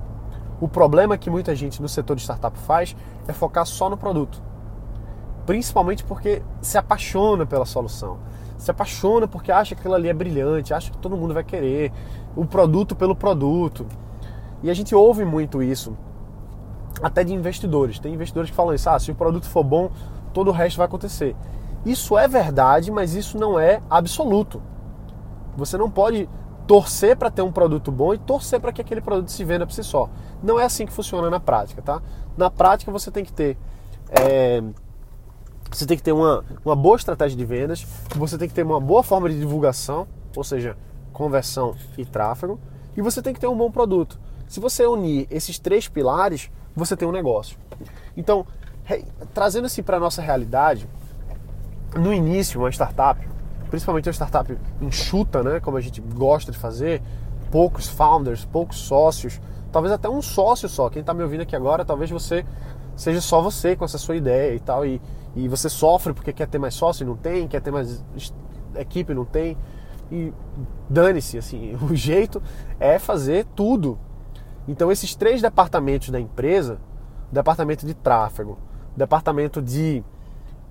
O 0.60 0.68
problema 0.68 1.18
que 1.18 1.28
muita 1.28 1.54
gente 1.54 1.82
no 1.82 1.88
setor 1.88 2.16
de 2.16 2.22
startup 2.22 2.58
faz 2.58 2.96
é 3.28 3.32
focar 3.32 3.66
só 3.66 3.90
no 3.90 3.96
produto. 3.96 4.42
Principalmente 5.44 6.02
porque 6.04 6.42
se 6.60 6.78
apaixona 6.78 7.44
pela 7.44 7.66
solução. 7.66 8.18
Se 8.56 8.70
apaixona 8.70 9.28
porque 9.28 9.52
acha 9.52 9.74
que 9.74 9.80
aquilo 9.80 9.94
ali 9.94 10.08
é 10.08 10.14
brilhante, 10.14 10.72
acha 10.72 10.90
que 10.90 10.98
todo 10.98 11.16
mundo 11.16 11.34
vai 11.34 11.44
querer. 11.44 11.92
O 12.34 12.46
produto 12.46 12.96
pelo 12.96 13.14
produto. 13.14 13.86
E 14.62 14.70
a 14.70 14.74
gente 14.74 14.94
ouve 14.94 15.24
muito 15.24 15.62
isso, 15.62 15.96
até 17.02 17.22
de 17.22 17.34
investidores. 17.34 17.98
Tem 17.98 18.14
investidores 18.14 18.50
que 18.50 18.56
falam 18.56 18.74
isso: 18.74 18.88
ah, 18.88 18.98
se 18.98 19.10
o 19.10 19.14
produto 19.14 19.46
for 19.46 19.62
bom, 19.62 19.90
todo 20.32 20.48
o 20.48 20.52
resto 20.52 20.78
vai 20.78 20.86
acontecer. 20.86 21.36
Isso 21.84 22.16
é 22.18 22.26
verdade, 22.26 22.90
mas 22.90 23.14
isso 23.14 23.38
não 23.38 23.60
é 23.60 23.80
absoluto. 23.88 24.62
Você 25.56 25.76
não 25.76 25.90
pode 25.90 26.28
torcer 26.66 27.16
para 27.16 27.30
ter 27.30 27.42
um 27.42 27.52
produto 27.52 27.92
bom 27.92 28.12
e 28.12 28.18
torcer 28.18 28.60
para 28.60 28.72
que 28.72 28.80
aquele 28.80 29.00
produto 29.00 29.30
se 29.30 29.44
venda 29.44 29.66
por 29.66 29.72
si 29.72 29.84
só. 29.84 30.08
Não 30.42 30.58
é 30.58 30.64
assim 30.64 30.86
que 30.86 30.92
funciona 30.92 31.30
na 31.30 31.40
prática, 31.40 31.80
tá? 31.80 32.02
Na 32.36 32.50
prática 32.50 32.90
você 32.90 33.10
tem 33.10 33.24
que 33.24 33.32
ter 33.32 33.56
é, 34.10 34.62
você 35.70 35.84
tem 35.84 35.96
que 35.96 36.02
ter 36.02 36.12
uma, 36.12 36.44
uma 36.64 36.76
boa 36.76 36.96
estratégia 36.96 37.36
de 37.36 37.44
vendas, 37.44 37.86
você 38.14 38.38
tem 38.38 38.48
que 38.48 38.54
ter 38.54 38.62
uma 38.62 38.80
boa 38.80 39.02
forma 39.02 39.28
de 39.28 39.38
divulgação, 39.38 40.06
ou 40.34 40.44
seja, 40.44 40.76
conversão 41.12 41.74
e 41.98 42.04
tráfego, 42.04 42.58
e 42.96 43.02
você 43.02 43.20
tem 43.20 43.34
que 43.34 43.40
ter 43.40 43.46
um 43.46 43.56
bom 43.56 43.70
produto. 43.70 44.18
Se 44.46 44.60
você 44.60 44.86
unir 44.86 45.26
esses 45.30 45.58
três 45.58 45.88
pilares, 45.88 46.50
você 46.74 46.96
tem 46.96 47.06
um 47.06 47.12
negócio. 47.12 47.58
Então, 48.16 48.46
trazendo 49.34 49.66
assim 49.66 49.82
para 49.82 49.96
a 49.96 50.00
nossa 50.00 50.22
realidade, 50.22 50.88
no 51.96 52.12
início, 52.12 52.60
uma 52.60 52.70
startup, 52.70 53.26
principalmente 53.70 54.08
uma 54.08 54.12
startup 54.12 54.56
enxuta, 54.80 55.42
né, 55.42 55.60
como 55.60 55.76
a 55.76 55.80
gente 55.80 56.00
gosta 56.00 56.52
de 56.52 56.58
fazer, 56.58 57.02
poucos 57.50 57.88
founders, 57.88 58.44
poucos 58.44 58.78
sócios, 58.78 59.40
talvez 59.72 59.92
até 59.92 60.08
um 60.08 60.22
sócio 60.22 60.68
só. 60.68 60.88
Quem 60.88 61.00
está 61.00 61.12
me 61.14 61.22
ouvindo 61.22 61.42
aqui 61.42 61.54
agora, 61.54 61.84
talvez 61.84 62.10
você 62.10 62.44
seja 62.96 63.20
só 63.20 63.42
você 63.42 63.76
com 63.76 63.84
essa 63.84 63.98
sua 63.98 64.16
ideia 64.16 64.54
e 64.54 64.60
tal, 64.60 64.84
e, 64.86 65.00
e 65.34 65.48
você 65.48 65.68
sofre 65.68 66.12
porque 66.14 66.32
quer 66.32 66.46
ter 66.48 66.58
mais 66.58 66.74
sócio 66.74 67.04
e 67.04 67.06
não 67.06 67.16
tem, 67.16 67.46
quer 67.46 67.60
ter 67.60 67.70
mais 67.70 68.04
equipe 68.74 69.12
e 69.12 69.14
não 69.14 69.24
tem. 69.24 69.56
E 70.10 70.32
dane-se, 70.88 71.36
assim, 71.36 71.76
o 71.82 71.94
jeito 71.94 72.42
é 72.80 72.98
fazer 72.98 73.44
tudo. 73.54 73.98
Então 74.68 74.90
esses 74.90 75.14
três 75.14 75.42
departamentos 75.42 76.10
da 76.10 76.18
empresa, 76.18 76.78
departamento 77.30 77.86
de 77.86 77.94
tráfego, 77.94 78.58
departamento 78.96 79.60
de 79.60 80.02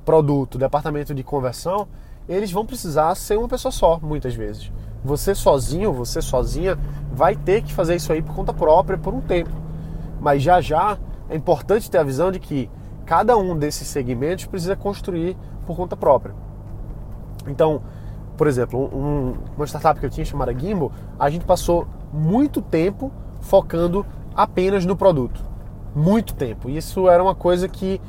produto, 0.04 0.58
departamento 0.58 1.14
de 1.14 1.24
conversão, 1.24 1.88
eles 2.28 2.52
vão 2.52 2.66
precisar 2.66 3.14
ser 3.16 3.38
uma 3.38 3.48
pessoa 3.48 3.72
só, 3.72 4.00
muitas 4.02 4.36
vezes. 4.36 4.72
Você 5.04 5.36
sozinho, 5.36 5.94
você 5.94 6.22
sozinha, 6.22 6.78
vai 7.12 7.36
ter 7.36 7.62
que 7.62 7.74
fazer 7.74 7.96
isso 7.96 8.12
aí 8.12 8.22
por 8.22 8.36
conta 8.36 8.54
própria 8.54 8.98
por 8.98 9.14
um 9.14 9.22
tempo. 9.22 9.52
Mas 10.20 10.42
já 10.42 10.60
já 10.60 10.98
é 11.30 11.36
importante 11.36 11.90
ter 11.90 12.00
a 12.00 12.04
visão 12.04 12.32
de 12.32 12.40
que 12.40 12.70
cada 13.06 13.38
um 13.38 13.58
desses 13.58 13.88
segmentos 13.88 14.46
precisa 14.46 14.76
construir 14.76 15.38
por 15.66 15.76
conta 15.76 15.96
própria. 15.96 16.34
Então, 17.48 17.84
por 18.36 18.48
exemplo, 18.48 18.80
um, 18.80 19.36
uma 19.56 19.68
startup 19.68 20.00
que 20.00 20.06
eu 20.06 20.10
tinha 20.10 20.26
chamada 20.26 20.58
Gimbal, 20.58 20.92
a 21.20 21.30
gente 21.30 21.46
passou 21.46 21.88
muito 22.12 22.62
tempo 22.62 23.12
focando 23.42 24.06
apenas 24.36 24.86
no 24.86 24.96
produto. 24.96 25.44
Muito 25.96 26.34
tempo. 26.34 26.70
Isso 26.70 27.08
era 27.08 27.22
uma 27.22 27.36
coisa 27.36 27.70
que 27.70 28.02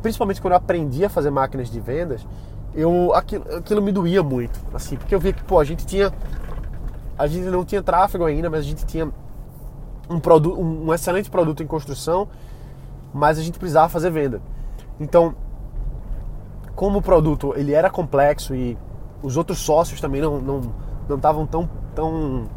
principalmente 0.00 0.40
quando 0.40 0.52
eu 0.52 0.58
aprendi 0.58 1.04
a 1.04 1.08
fazer 1.08 1.30
máquinas 1.30 1.70
de 1.70 1.78
vendas, 1.80 2.26
eu 2.74 3.14
aquilo, 3.14 3.56
aquilo 3.56 3.82
me 3.82 3.92
doía 3.92 4.22
muito, 4.22 4.58
assim, 4.72 4.96
porque 4.96 5.14
eu 5.14 5.20
via 5.20 5.32
que 5.32 5.42
pô, 5.44 5.58
a 5.58 5.64
gente 5.64 5.86
tinha 5.86 6.12
a 7.16 7.26
gente 7.26 7.46
não 7.46 7.64
tinha 7.64 7.82
tráfego 7.82 8.24
ainda, 8.24 8.50
mas 8.50 8.60
a 8.60 8.68
gente 8.68 8.84
tinha 8.84 9.10
um 10.10 10.18
produto, 10.18 10.60
um 10.60 10.92
excelente 10.92 11.30
produto 11.30 11.62
em 11.62 11.66
construção, 11.66 12.28
mas 13.12 13.38
a 13.38 13.42
gente 13.42 13.58
precisava 13.58 13.88
fazer 13.88 14.10
venda. 14.10 14.42
Então, 14.98 15.34
como 16.74 16.98
o 16.98 17.02
produto 17.02 17.54
ele 17.56 17.72
era 17.72 17.88
complexo 17.88 18.54
e 18.54 18.76
os 19.22 19.36
outros 19.36 19.58
sócios 19.58 20.00
também 20.00 20.20
não 20.20 20.40
não 20.40 20.60
não 21.08 21.16
estavam 21.16 21.46
tão 21.46 21.68
tão 21.94 22.48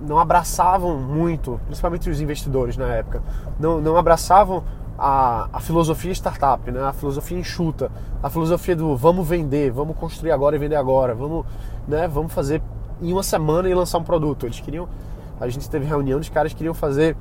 não 0.00 0.18
abraçavam 0.18 0.96
muito, 0.96 1.60
principalmente 1.66 2.08
os 2.08 2.20
investidores 2.20 2.76
na 2.76 2.86
época, 2.86 3.22
não, 3.58 3.80
não 3.80 3.96
abraçavam 3.96 4.64
a, 5.00 5.48
a 5.50 5.60
filosofia 5.60 6.12
startup, 6.12 6.70
né? 6.70 6.82
a 6.82 6.92
filosofia 6.92 7.38
enxuta, 7.38 7.90
a 8.22 8.28
filosofia 8.28 8.76
do 8.76 8.94
vamos 8.94 9.26
vender, 9.26 9.70
vamos 9.70 9.96
construir 9.96 10.30
agora 10.30 10.56
e 10.56 10.58
vender 10.58 10.76
agora, 10.76 11.14
vamos, 11.14 11.46
né? 11.88 12.06
vamos 12.06 12.30
fazer 12.34 12.62
em 13.00 13.10
uma 13.10 13.22
semana 13.22 13.66
e 13.66 13.74
lançar 13.74 13.96
um 13.96 14.04
produto. 14.04 14.44
Eles 14.44 14.60
queriam, 14.60 14.86
a 15.40 15.48
gente 15.48 15.70
teve 15.70 15.86
reunião, 15.86 16.20
os 16.20 16.28
caras 16.28 16.52
queriam 16.52 16.74
fazer, 16.74 17.16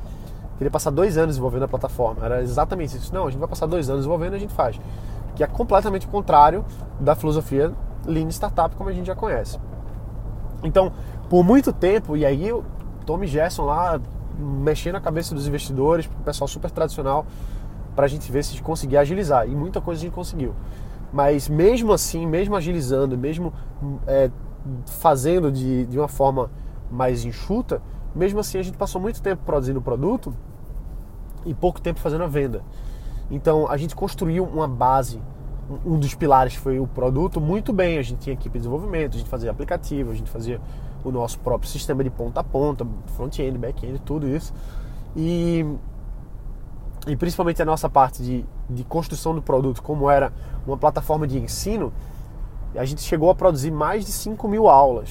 queria 0.57 0.69
passar 0.69 0.91
dois 0.91 1.17
anos 1.17 1.29
desenvolvendo 1.35 1.63
a 1.63 1.67
plataforma. 1.69 2.25
Era 2.25 2.41
exatamente 2.41 2.97
isso. 2.97 3.15
Não, 3.15 3.27
a 3.27 3.29
gente 3.29 3.39
vai 3.39 3.47
passar 3.47 3.65
dois 3.65 3.89
anos 3.89 4.01
desenvolvendo 4.01 4.33
e 4.33 4.35
a 4.35 4.39
gente 4.39 4.53
faz. 4.53 4.77
Que 5.37 5.41
é 5.41 5.47
completamente 5.47 6.05
o 6.05 6.09
contrário 6.09 6.65
da 6.99 7.15
filosofia 7.15 7.71
Lean 8.05 8.27
Startup 8.27 8.75
como 8.75 8.89
a 8.89 8.93
gente 8.93 9.07
já 9.07 9.15
conhece. 9.15 9.57
Então, 10.65 10.91
por 11.29 11.45
muito 11.45 11.71
tempo, 11.71 12.17
e 12.17 12.25
aí 12.25 12.51
o 12.51 12.61
Tommy 13.05 13.25
Gerson 13.25 13.63
lá 13.63 14.01
mexendo 14.37 14.95
a 14.95 15.01
cabeça 15.01 15.33
dos 15.33 15.47
investidores, 15.47 16.09
pessoal 16.25 16.47
super 16.47 16.71
tradicional, 16.71 17.25
para 17.95 18.05
a 18.05 18.07
gente 18.07 18.31
ver 18.31 18.43
se 18.43 18.61
conseguir 18.61 18.97
agilizar. 18.97 19.47
E 19.47 19.55
muita 19.55 19.81
coisa 19.81 20.01
a 20.01 20.03
gente 20.03 20.13
conseguiu. 20.13 20.53
Mas 21.11 21.49
mesmo 21.49 21.91
assim, 21.91 22.25
mesmo 22.25 22.55
agilizando, 22.55 23.17
mesmo 23.17 23.53
é, 24.07 24.29
fazendo 24.85 25.51
de, 25.51 25.85
de 25.85 25.97
uma 25.97 26.07
forma 26.07 26.51
mais 26.91 27.25
enxuta, 27.25 27.81
mesmo 28.15 28.39
assim 28.39 28.57
a 28.57 28.63
gente 28.63 28.77
passou 28.77 29.01
muito 29.01 29.21
tempo 29.21 29.43
produzindo 29.45 29.79
o 29.79 29.81
produto 29.81 30.33
e 31.45 31.53
pouco 31.53 31.79
tempo 31.81 31.99
fazendo 31.99 32.23
a 32.23 32.27
venda. 32.27 32.61
Então 33.29 33.69
a 33.69 33.77
gente 33.77 33.95
construiu 33.95 34.43
uma 34.43 34.67
base, 34.67 35.21
um 35.85 35.99
dos 35.99 36.15
pilares 36.15 36.55
foi 36.55 36.79
o 36.79 36.87
produto 36.87 37.39
muito 37.39 37.71
bem. 37.71 37.97
A 37.97 38.01
gente 38.01 38.19
tinha 38.19 38.33
equipe 38.33 38.53
de 38.53 38.59
desenvolvimento, 38.59 39.15
a 39.15 39.17
gente 39.17 39.29
fazia 39.29 39.51
aplicativo, 39.51 40.11
a 40.11 40.15
gente 40.15 40.29
fazia 40.29 40.59
o 41.03 41.11
nosso 41.11 41.39
próprio 41.39 41.69
sistema 41.69 42.03
de 42.03 42.09
ponta 42.09 42.41
a 42.41 42.43
ponta, 42.43 42.85
front-end, 43.15 43.57
back-end, 43.57 43.99
tudo 43.99 44.27
isso. 44.27 44.53
E 45.15 45.65
e 47.07 47.15
principalmente 47.15 47.61
a 47.61 47.65
nossa 47.65 47.89
parte 47.89 48.21
de, 48.21 48.45
de 48.69 48.83
construção 48.83 49.33
do 49.33 49.41
produto, 49.41 49.81
como 49.81 50.09
era 50.09 50.31
uma 50.65 50.77
plataforma 50.77 51.27
de 51.27 51.39
ensino, 51.39 51.93
a 52.75 52.85
gente 52.85 53.01
chegou 53.01 53.29
a 53.29 53.35
produzir 53.35 53.71
mais 53.71 54.05
de 54.05 54.11
5 54.11 54.47
mil 54.47 54.67
aulas. 54.67 55.09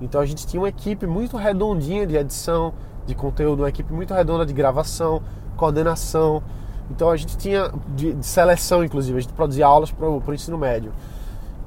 Então 0.00 0.20
a 0.20 0.26
gente 0.26 0.46
tinha 0.46 0.60
uma 0.60 0.68
equipe 0.68 1.06
muito 1.06 1.36
redondinha 1.36 2.06
de 2.06 2.16
edição 2.16 2.74
de 3.06 3.14
conteúdo, 3.14 3.60
uma 3.60 3.68
equipe 3.68 3.92
muito 3.92 4.12
redonda 4.14 4.44
de 4.44 4.52
gravação, 4.52 5.22
coordenação. 5.56 6.42
Então 6.90 7.10
a 7.10 7.16
gente 7.16 7.36
tinha 7.36 7.72
de, 7.88 8.12
de 8.12 8.26
seleção, 8.26 8.84
inclusive, 8.84 9.18
a 9.18 9.20
gente 9.20 9.32
produzia 9.32 9.66
aulas 9.66 9.90
para 9.90 10.08
o 10.08 10.34
ensino 10.34 10.58
médio. 10.58 10.92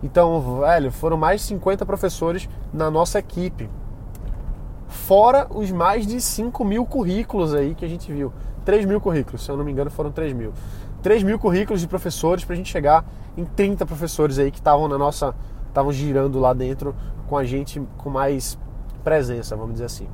Então, 0.03 0.59
velho, 0.59 0.91
foram 0.91 1.17
mais 1.17 1.41
de 1.41 1.47
50 1.47 1.85
professores 1.85 2.47
na 2.71 2.91
nossa 2.91 3.17
equipe. 3.17 3.69
Fora 4.87 5.47
os 5.49 5.71
mais 5.71 6.05
de 6.05 6.21
5 6.21 6.63
mil 6.63 6.85
currículos 6.85 7.53
aí 7.53 7.73
que 7.73 7.83
a 7.83 7.87
gente 7.87 8.11
viu. 8.11 8.31
3 8.67 8.83
mil 8.83 8.99
currículos, 8.99 9.45
se 9.45 9.49
eu 9.49 9.55
não 9.55 9.63
me 9.63 9.71
engano, 9.71 9.89
foram 9.89 10.11
3 10.11 10.33
mil. 10.33 10.51
3 11.01 11.23
mil 11.23 11.39
currículos 11.39 11.79
de 11.79 11.87
professores 11.87 12.43
para 12.43 12.53
a 12.53 12.57
gente 12.57 12.69
chegar 12.69 13.05
em 13.37 13.45
30 13.45 13.85
professores 13.85 14.37
aí 14.37 14.51
que 14.51 14.57
estavam 14.57 14.89
na 14.89 14.97
nossa. 14.97 15.33
estavam 15.69 15.89
girando 15.89 16.37
lá 16.37 16.51
dentro 16.51 16.93
com 17.29 17.37
a 17.37 17.45
gente 17.45 17.81
com 17.97 18.09
mais 18.09 18.59
presença, 19.05 19.55
vamos 19.55 19.71
dizer 19.71 19.85
assim. 19.85 20.09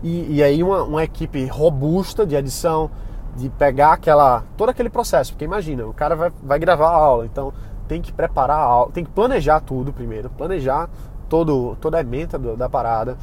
E, 0.00 0.36
e 0.36 0.42
aí 0.44 0.62
uma, 0.62 0.84
uma, 0.84 1.02
equipe 1.02 1.44
robusta 1.46 2.24
de 2.24 2.36
edição, 2.36 2.88
de 3.34 3.48
pegar 3.48 3.94
aquela. 3.94 4.44
todo 4.56 4.68
aquele 4.68 4.88
processo, 4.88 5.32
porque 5.32 5.44
imagina, 5.44 5.84
o 5.86 5.92
cara 5.92 6.14
vai, 6.14 6.32
vai 6.40 6.60
gravar 6.60 6.90
a 6.90 6.96
aula, 6.96 7.26
então 7.26 7.52
tem 7.88 8.00
que 8.00 8.12
preparar 8.12 8.60
a 8.60 8.62
aula, 8.62 8.92
tem 8.92 9.04
que 9.04 9.10
planejar 9.10 9.58
tudo 9.58 9.92
primeiro, 9.92 10.30
planejar 10.30 10.88
todo, 11.28 11.76
toda 11.80 11.98
a 11.98 12.00
emenda 12.00 12.38
da 12.38 12.68
parada, 12.68 13.18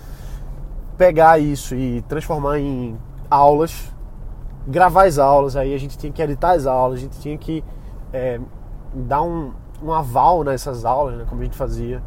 pegar 0.97 1.39
isso 1.39 1.73
e 1.73 2.01
transformar 2.09 2.59
em 2.59 2.99
aulas, 3.33 3.91
gravar 4.67 5.05
as 5.07 5.17
aulas, 5.17 5.55
aí 5.55 5.73
a 5.73 5.77
gente 5.77 5.97
tinha 5.97 6.11
que 6.11 6.21
editar 6.21 6.51
as 6.51 6.65
aulas, 6.65 6.99
a 6.99 7.01
gente 7.01 7.19
tinha 7.19 7.37
que 7.37 7.63
é, 8.11 8.39
dar 8.93 9.21
um, 9.21 9.51
um 9.81 9.91
aval 9.91 10.43
nessas 10.43 10.85
aulas, 10.85 11.17
né, 11.17 11.25
como 11.27 11.41
a 11.41 11.43
gente 11.43 11.57
fazia, 11.57 12.01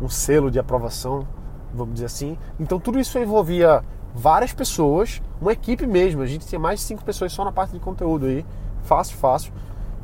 um 0.00 0.08
selo 0.08 0.50
de 0.50 0.58
aprovação, 0.58 1.26
vamos 1.74 1.94
dizer 1.94 2.06
assim. 2.06 2.38
Então 2.58 2.78
tudo 2.78 2.98
isso 2.98 3.18
envolvia 3.18 3.82
várias 4.14 4.52
pessoas, 4.52 5.20
uma 5.40 5.52
equipe 5.52 5.86
mesmo, 5.86 6.22
a 6.22 6.26
gente 6.26 6.46
tinha 6.46 6.58
mais 6.58 6.80
de 6.80 6.86
cinco 6.86 7.04
pessoas 7.04 7.32
só 7.32 7.44
na 7.44 7.52
parte 7.52 7.72
de 7.72 7.80
conteúdo 7.80 8.26
aí, 8.26 8.46
fácil, 8.82 9.16
fácil, 9.16 9.52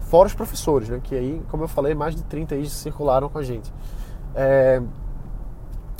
fora 0.00 0.26
os 0.26 0.34
professores, 0.34 0.88
né, 0.88 1.00
que 1.02 1.14
aí, 1.14 1.42
como 1.48 1.64
eu 1.64 1.68
falei, 1.68 1.94
mais 1.94 2.14
de 2.14 2.22
30 2.24 2.54
aí 2.54 2.66
circularam 2.68 3.28
com 3.28 3.38
a 3.38 3.42
gente. 3.42 3.72
É, 4.34 4.82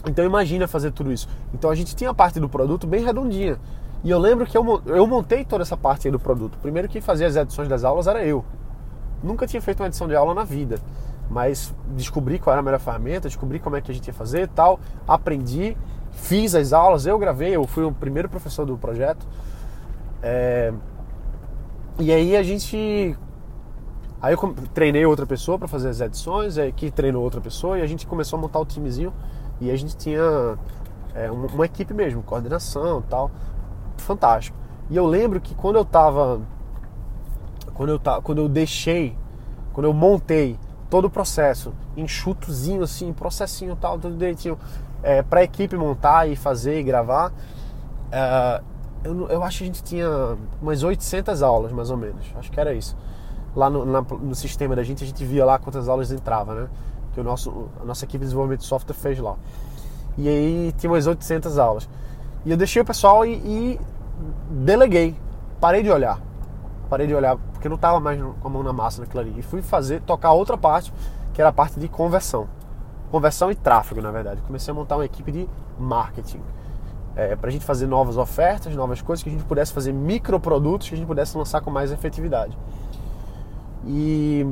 então 0.08 0.25
imagina 0.25 0.68
fazer 0.68 0.92
tudo 0.92 1.12
isso. 1.12 1.28
Então 1.52 1.70
a 1.70 1.75
gente 1.75 1.96
tinha 1.96 2.11
a 2.11 2.14
parte 2.14 2.38
do 2.38 2.49
produto 2.49 2.87
bem 2.87 3.04
redondinha. 3.04 3.58
E 4.06 4.10
eu 4.10 4.20
lembro 4.20 4.46
que 4.46 4.56
eu, 4.56 4.80
eu 4.86 5.04
montei 5.04 5.44
toda 5.44 5.62
essa 5.62 5.76
parte 5.76 6.08
do 6.12 6.20
produto. 6.20 6.56
Primeiro 6.62 6.88
quem 6.88 7.00
fazia 7.02 7.26
as 7.26 7.34
edições 7.34 7.66
das 7.66 7.82
aulas 7.82 8.06
era 8.06 8.25
eu. 8.25 8.44
Nunca 9.20 9.48
tinha 9.48 9.60
feito 9.60 9.80
uma 9.80 9.88
edição 9.88 10.06
de 10.06 10.14
aula 10.14 10.32
na 10.32 10.44
vida. 10.44 10.78
Mas 11.28 11.75
descobri 11.88 12.38
qual 12.38 12.54
era 12.54 12.60
a 12.60 12.62
melhor 12.62 12.78
ferramenta, 12.78 13.26
descobri 13.26 13.58
como 13.58 13.75
é 13.75 13.80
que 13.80 13.90
a 13.90 13.94
gente 13.94 14.06
ia 14.06 14.14
fazer 14.14 14.42
e 14.42 14.46
tal. 14.46 14.78
Aprendi, 15.08 15.76
fiz 16.12 16.54
as 16.54 16.72
aulas, 16.72 17.04
eu 17.04 17.18
gravei, 17.18 17.56
eu 17.56 17.66
fui 17.66 17.82
o 17.82 17.90
primeiro 17.90 18.28
professor 18.28 18.64
do 18.64 18.78
projeto. 18.78 19.26
É... 20.22 20.72
E 21.98 22.12
aí 22.12 22.36
a 22.36 22.44
gente. 22.44 23.18
Aí 24.22 24.34
eu 24.34 24.54
treinei 24.72 25.04
outra 25.04 25.26
pessoa 25.26 25.58
para 25.58 25.66
fazer 25.66 25.88
as 25.88 26.00
edições, 26.00 26.54
que 26.76 26.92
treinou 26.92 27.25
outra 27.25 27.40
pessoa 27.40 27.76
e 27.76 27.82
a 27.82 27.86
gente 27.88 28.06
começou 28.06 28.38
a 28.38 28.42
montar 28.42 28.60
o 28.60 28.64
timezinho. 28.64 29.12
E 29.60 29.68
a 29.68 29.76
gente 29.76 29.96
tinha 29.96 30.56
é, 31.12 31.28
uma, 31.28 31.64
equipe 31.64 31.92
mesmo, 31.92 32.22
coordenação 32.22 33.02
tal 33.02 33.32
fantástico. 34.02 34.56
E 34.88 34.96
eu 34.96 35.06
lembro 35.06 35.40
que 35.40 35.54
quando 35.54 35.76
eu 35.76 35.84
tava. 35.84 36.40
Quando 37.74 37.90
eu, 37.90 37.98
tava, 37.98 38.22
quando 38.22 38.38
eu 38.38 38.48
deixei, 38.48 39.16
quando 39.72 39.84
eu 39.84 39.92
montei 39.92 40.58
todo 40.88 41.06
o 41.06 41.10
processo, 41.10 41.74
enxutozinho 41.96 42.82
assim, 42.82 43.12
processinho 43.12 43.76
tal, 43.76 43.98
tudo 43.98 44.16
direitinho, 44.16 44.58
é, 45.02 45.22
para 45.22 45.40
a 45.40 45.42
equipe 45.42 45.76
montar 45.76 46.26
e 46.26 46.36
fazer 46.36 46.80
e 46.80 46.82
gravar, 46.82 47.32
é, 48.10 48.62
eu, 49.04 49.28
eu, 49.28 49.42
acho 49.42 49.58
que 49.58 49.64
a 49.64 49.66
gente 49.66 49.82
tinha 49.82 50.08
umas 50.60 50.82
800 50.82 51.42
aulas, 51.42 51.72
mais 51.72 51.90
ou 51.90 51.96
menos. 51.96 52.24
Acho 52.36 52.50
que 52.50 52.58
era 52.58 52.72
isso. 52.72 52.96
Lá 53.54 53.68
no, 53.68 53.84
na, 53.84 54.00
no 54.00 54.34
sistema 54.34 54.74
da 54.74 54.82
gente, 54.82 55.04
a 55.04 55.06
gente 55.06 55.24
via 55.24 55.44
lá 55.44 55.58
quantas 55.58 55.88
aulas 55.88 56.10
entrava, 56.10 56.54
né? 56.54 56.68
Que 57.12 57.20
o 57.20 57.24
nosso, 57.24 57.68
a 57.80 57.84
nossa 57.84 58.04
equipe 58.04 58.18
de 58.18 58.26
desenvolvimento 58.26 58.60
de 58.60 58.66
software 58.66 58.94
fez 58.94 59.18
lá. 59.18 59.36
E 60.18 60.28
aí 60.28 60.74
tinha 60.76 60.90
umas 60.90 61.06
800 61.06 61.58
aulas. 61.58 61.88
E 62.46 62.50
eu 62.52 62.56
deixei 62.56 62.80
o 62.80 62.84
pessoal 62.84 63.26
e, 63.26 63.32
e 63.34 63.80
deleguei. 64.48 65.16
Parei 65.60 65.82
de 65.82 65.90
olhar. 65.90 66.20
Parei 66.88 67.04
de 67.04 67.12
olhar, 67.12 67.36
porque 67.52 67.68
não 67.68 67.74
estava 67.74 67.98
mais 67.98 68.22
com 68.22 68.46
a 68.46 68.48
mão 68.48 68.62
na 68.62 68.72
massa 68.72 69.00
naquilo 69.00 69.20
ali. 69.20 69.34
E 69.36 69.42
fui 69.42 69.60
fazer, 69.60 70.00
tocar 70.02 70.30
outra 70.30 70.56
parte, 70.56 70.92
que 71.34 71.42
era 71.42 71.50
a 71.50 71.52
parte 71.52 71.80
de 71.80 71.88
conversão. 71.88 72.46
Conversão 73.10 73.50
e 73.50 73.56
tráfego, 73.56 74.00
na 74.00 74.12
verdade. 74.12 74.40
Comecei 74.42 74.70
a 74.70 74.74
montar 74.74 74.96
uma 74.96 75.04
equipe 75.04 75.32
de 75.32 75.48
marketing. 75.76 76.40
É, 77.16 77.34
para 77.34 77.48
a 77.48 77.52
gente 77.52 77.64
fazer 77.64 77.88
novas 77.88 78.16
ofertas, 78.16 78.72
novas 78.76 79.02
coisas, 79.02 79.24
que 79.24 79.28
a 79.28 79.32
gente 79.32 79.44
pudesse 79.44 79.72
fazer 79.72 79.92
microprodutos 79.92 80.88
que 80.88 80.94
a 80.94 80.98
gente 80.98 81.06
pudesse 81.06 81.36
lançar 81.36 81.60
com 81.60 81.70
mais 81.70 81.90
efetividade. 81.90 82.56
E 83.84 84.46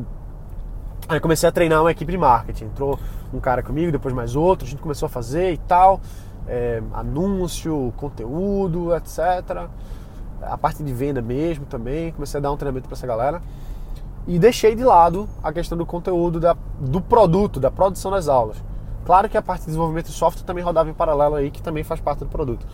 aí 1.09 1.21
comecei 1.21 1.49
a 1.49 1.53
treinar 1.53 1.81
uma 1.81 1.93
equipe 1.93 2.11
de 2.11 2.19
marketing. 2.19 2.65
Entrou 2.65 2.99
um 3.33 3.39
cara 3.39 3.63
comigo, 3.63 3.93
depois 3.93 4.13
mais 4.13 4.35
outro, 4.35 4.67
a 4.67 4.69
gente 4.69 4.83
começou 4.83 5.07
a 5.07 5.09
fazer 5.09 5.53
e 5.53 5.59
tal. 5.59 6.01
É, 6.47 6.83
anúncio, 6.93 7.93
conteúdo, 7.97 8.95
etc. 8.95 9.69
A 10.43 10.59
parte 10.59 10.83
de 10.83 10.93
venda 10.93 11.23
mesmo 11.23 11.65
também. 11.67 12.13
Comecei 12.13 12.39
a 12.39 12.43
dar 12.43 12.53
um 12.53 12.57
treinamento 12.57 12.89
para 12.89 12.97
essa 12.97 13.07
galera. 13.07 13.41
E 14.27 14.39
deixei 14.39 14.75
de 14.75 14.83
lado 14.83 15.29
a 15.43 15.53
questão 15.53 15.77
do 15.77 15.85
conteúdo, 15.85 16.41
da, 16.41 16.57
do 16.81 17.01
produto, 17.01 17.61
da 17.61 17.71
produção 17.71 18.11
das 18.11 18.29
aulas. 18.29 18.57
Claro 19.05 19.29
que 19.29 19.37
a 19.37 19.43
parte 19.43 19.61
de 19.61 19.67
desenvolvimento 19.67 20.07
de 20.07 20.13
software 20.13 20.45
também 20.45 20.65
rodava 20.65 20.89
em 20.89 20.95
paralelo 20.95 21.35
aí, 21.35 21.51
que 21.51 21.61
também 21.61 21.85
faz 21.85 22.01
parte 22.01 22.21
do 22.21 22.27
produto. 22.27 22.67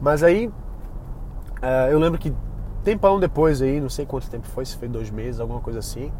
Mas 0.00 0.22
aí, 0.22 0.50
é, 1.60 1.92
eu 1.92 1.98
lembro 1.98 2.18
que 2.18 2.32
tempão 2.82 3.20
depois 3.20 3.60
aí, 3.60 3.80
não 3.80 3.90
sei 3.90 4.06
quanto 4.06 4.30
tempo 4.30 4.46
foi, 4.48 4.64
se 4.64 4.76
foi 4.76 4.88
dois 4.88 5.10
meses, 5.10 5.40
alguma 5.40 5.60
coisa 5.60 5.78
assim, 5.80 6.10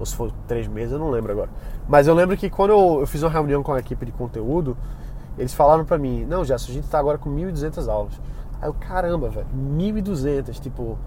ou 0.00 0.06
se 0.06 0.16
foi 0.16 0.32
três 0.48 0.66
meses, 0.66 0.92
eu 0.92 0.98
não 0.98 1.10
lembro 1.10 1.30
agora. 1.30 1.50
Mas 1.88 2.08
eu 2.08 2.14
lembro 2.14 2.36
que 2.36 2.50
quando 2.50 2.70
eu, 2.70 3.00
eu 3.00 3.06
fiz 3.06 3.22
uma 3.22 3.30
reunião 3.30 3.62
com 3.62 3.72
a 3.72 3.78
equipe 3.78 4.04
de 4.04 4.12
conteúdo, 4.12 4.76
eles 5.38 5.54
falaram 5.54 5.84
pra 5.84 5.98
mim, 5.98 6.24
não, 6.24 6.44
Gerson, 6.44 6.70
a 6.70 6.74
gente 6.74 6.88
tá 6.88 6.98
agora 6.98 7.18
com 7.18 7.30
1.200 7.30 7.88
aulas. 7.88 8.20
Aí 8.60 8.68
eu, 8.68 8.74
caramba, 8.74 9.28
velho, 9.28 9.46
1.200, 9.54 10.58
tipo, 10.60 10.98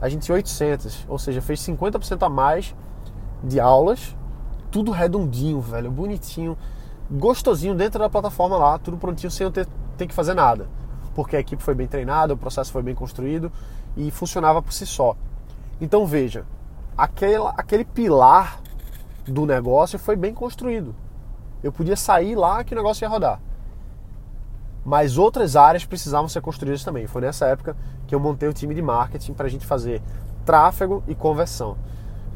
a 0.00 0.08
gente 0.08 0.22
tinha 0.22 0.34
800, 0.34 1.06
ou 1.08 1.18
seja, 1.18 1.42
fez 1.42 1.60
50% 1.60 2.24
a 2.24 2.28
mais 2.28 2.74
de 3.44 3.60
aulas, 3.60 4.16
tudo 4.70 4.90
redondinho, 4.90 5.60
velho, 5.60 5.90
bonitinho 5.90 6.56
gostosinho 7.10 7.74
dentro 7.74 7.98
da 7.98 8.08
plataforma 8.08 8.56
lá, 8.56 8.78
tudo 8.78 8.96
prontinho 8.96 9.30
sem 9.30 9.44
eu 9.44 9.50
ter, 9.50 9.66
ter 9.96 10.06
que 10.06 10.14
fazer 10.14 10.34
nada. 10.34 10.66
Porque 11.14 11.36
a 11.36 11.40
equipe 11.40 11.62
foi 11.62 11.74
bem 11.74 11.86
treinada, 11.86 12.34
o 12.34 12.36
processo 12.36 12.72
foi 12.72 12.82
bem 12.82 12.94
construído 12.94 13.50
e 13.96 14.10
funcionava 14.10 14.60
por 14.60 14.72
si 14.72 14.84
só. 14.84 15.16
Então 15.80 16.06
veja, 16.06 16.44
aquele, 16.96 17.46
aquele 17.56 17.84
pilar 17.84 18.60
do 19.26 19.46
negócio 19.46 19.98
foi 19.98 20.16
bem 20.16 20.34
construído. 20.34 20.94
Eu 21.62 21.72
podia 21.72 21.96
sair 21.96 22.34
lá 22.34 22.62
que 22.62 22.74
o 22.74 22.76
negócio 22.76 23.04
ia 23.04 23.08
rodar. 23.08 23.40
Mas 24.86 25.18
outras 25.18 25.56
áreas 25.56 25.84
precisavam 25.84 26.28
ser 26.28 26.40
construídas 26.40 26.84
também. 26.84 27.08
Foi 27.08 27.20
nessa 27.20 27.44
época 27.46 27.76
que 28.06 28.14
eu 28.14 28.20
montei 28.20 28.48
o 28.48 28.52
time 28.52 28.72
de 28.72 28.80
marketing 28.80 29.32
para 29.34 29.46
a 29.46 29.48
gente 29.50 29.66
fazer 29.66 30.00
tráfego 30.44 31.02
e 31.08 31.14
conversão. 31.14 31.76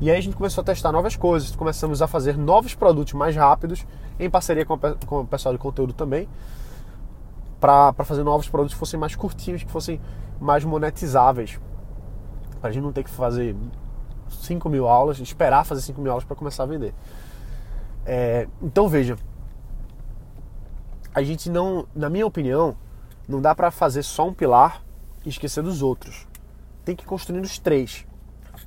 E 0.00 0.10
aí 0.10 0.18
a 0.18 0.20
gente 0.20 0.34
começou 0.34 0.62
a 0.62 0.64
testar 0.64 0.90
novas 0.90 1.14
coisas, 1.14 1.54
começamos 1.54 2.02
a 2.02 2.08
fazer 2.08 2.36
novos 2.36 2.74
produtos 2.74 3.12
mais 3.12 3.36
rápidos, 3.36 3.86
em 4.18 4.28
parceria 4.28 4.66
com, 4.66 4.74
o 4.74 5.26
pessoal 5.26 5.54
de 5.54 5.60
conteúdo 5.60 5.92
também, 5.92 6.28
para 7.60 7.92
fazer 8.02 8.24
novos 8.24 8.48
produtos 8.48 8.74
que 8.74 8.80
fossem 8.80 8.98
mais 8.98 9.14
curtinhos, 9.14 9.62
que 9.62 9.70
fossem 9.70 10.00
mais 10.40 10.64
monetizáveis. 10.64 11.60
Para 12.60 12.70
a 12.70 12.72
gente 12.72 12.82
não 12.82 12.92
ter 12.92 13.04
que 13.04 13.10
fazer 13.10 13.54
5 14.28 14.68
mil 14.68 14.88
aulas, 14.88 15.20
esperar 15.20 15.64
fazer 15.64 15.82
5 15.82 16.00
mil 16.00 16.10
aulas 16.10 16.24
para 16.24 16.34
começar 16.34 16.64
a 16.64 16.66
vender. 16.66 16.92
É, 18.04 18.48
então 18.60 18.88
veja, 18.88 19.16
a 21.14 21.22
gente 21.22 21.50
não, 21.50 21.86
na 21.94 22.08
minha 22.08 22.26
opinião, 22.26 22.76
não 23.28 23.40
dá 23.40 23.54
para 23.54 23.70
fazer 23.70 24.02
só 24.02 24.28
um 24.28 24.34
pilar 24.34 24.82
e 25.24 25.28
esquecer 25.28 25.62
dos 25.62 25.82
outros. 25.82 26.26
Tem 26.84 26.96
que 26.96 27.04
construir 27.04 27.40
os 27.40 27.58
três. 27.58 28.06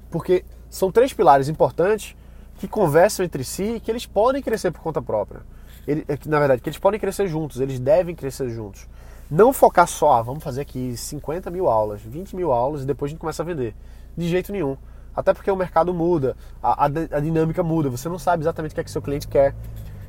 Porque 0.09 0.45
são 0.69 0.91
três 0.91 1.13
pilares 1.13 1.47
importantes 1.47 2.15
que 2.57 2.67
conversam 2.67 3.25
entre 3.25 3.43
si 3.43 3.75
e 3.75 3.79
que 3.79 3.91
eles 3.91 4.05
podem 4.05 4.41
crescer 4.41 4.71
por 4.71 4.81
conta 4.81 5.01
própria. 5.01 5.41
Ele, 5.87 6.05
é 6.07 6.17
na 6.27 6.39
verdade, 6.39 6.61
que 6.61 6.69
eles 6.69 6.79
podem 6.79 6.99
crescer 6.99 7.27
juntos, 7.27 7.59
eles 7.59 7.79
devem 7.79 8.15
crescer 8.15 8.49
juntos. 8.49 8.87
Não 9.29 9.51
focar 9.51 9.87
só, 9.87 10.13
ah, 10.13 10.21
vamos 10.21 10.43
fazer 10.43 10.61
aqui 10.61 10.95
50 10.95 11.49
mil 11.49 11.67
aulas, 11.67 12.01
20 12.01 12.35
mil 12.35 12.51
aulas 12.51 12.83
e 12.83 12.85
depois 12.85 13.09
a 13.09 13.11
gente 13.11 13.19
começa 13.19 13.41
a 13.41 13.45
vender. 13.45 13.75
De 14.15 14.27
jeito 14.27 14.51
nenhum. 14.51 14.77
Até 15.15 15.33
porque 15.33 15.49
o 15.49 15.55
mercado 15.55 15.93
muda, 15.93 16.35
a, 16.61 16.85
a, 16.85 16.85
a 16.85 17.19
dinâmica 17.19 17.63
muda, 17.63 17.89
você 17.89 18.07
não 18.09 18.19
sabe 18.19 18.43
exatamente 18.43 18.71
o 18.71 18.75
que 18.75 18.81
é 18.81 18.83
que 18.83 18.91
seu 18.91 19.01
cliente 19.01 19.27
quer. 19.27 19.55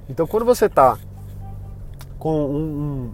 Então 0.08 0.26
quando 0.26 0.44
você 0.44 0.66
está 0.66 0.98
com 2.24 2.46
um, 2.46 2.56
um, 2.56 3.10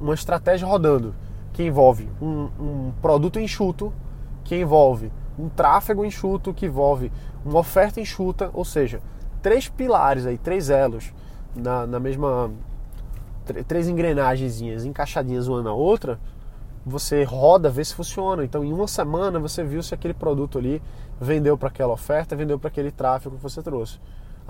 uma 0.00 0.14
estratégia 0.14 0.64
rodando 0.64 1.12
que 1.52 1.64
envolve 1.64 2.08
um, 2.22 2.48
um 2.60 2.92
produto 3.02 3.40
enxuto, 3.40 3.92
que 4.44 4.54
envolve 4.54 5.10
um 5.36 5.48
tráfego 5.48 6.04
enxuto 6.04 6.54
que 6.54 6.66
envolve 6.66 7.10
uma 7.44 7.58
oferta 7.58 8.00
enxuta, 8.00 8.48
ou 8.54 8.64
seja, 8.64 9.02
três 9.42 9.68
pilares 9.68 10.24
aí, 10.24 10.38
três 10.38 10.70
elos 10.70 11.12
na, 11.52 11.84
na 11.84 11.98
mesma 11.98 12.52
três 13.66 13.88
engrenagenzinhas 13.88 14.84
encaixadinhas 14.84 15.48
uma 15.48 15.60
na 15.60 15.72
outra, 15.72 16.20
você 16.86 17.24
roda, 17.24 17.68
vê 17.68 17.84
se 17.84 17.92
funciona. 17.92 18.44
Então, 18.44 18.62
em 18.62 18.72
uma 18.72 18.86
semana 18.86 19.40
você 19.40 19.64
viu 19.64 19.82
se 19.82 19.92
aquele 19.92 20.14
produto 20.14 20.58
ali 20.58 20.80
vendeu 21.20 21.58
para 21.58 21.70
aquela 21.70 21.92
oferta, 21.92 22.36
vendeu 22.36 22.56
para 22.56 22.68
aquele 22.68 22.92
tráfego 22.92 23.34
que 23.34 23.42
você 23.42 23.60
trouxe. 23.62 23.98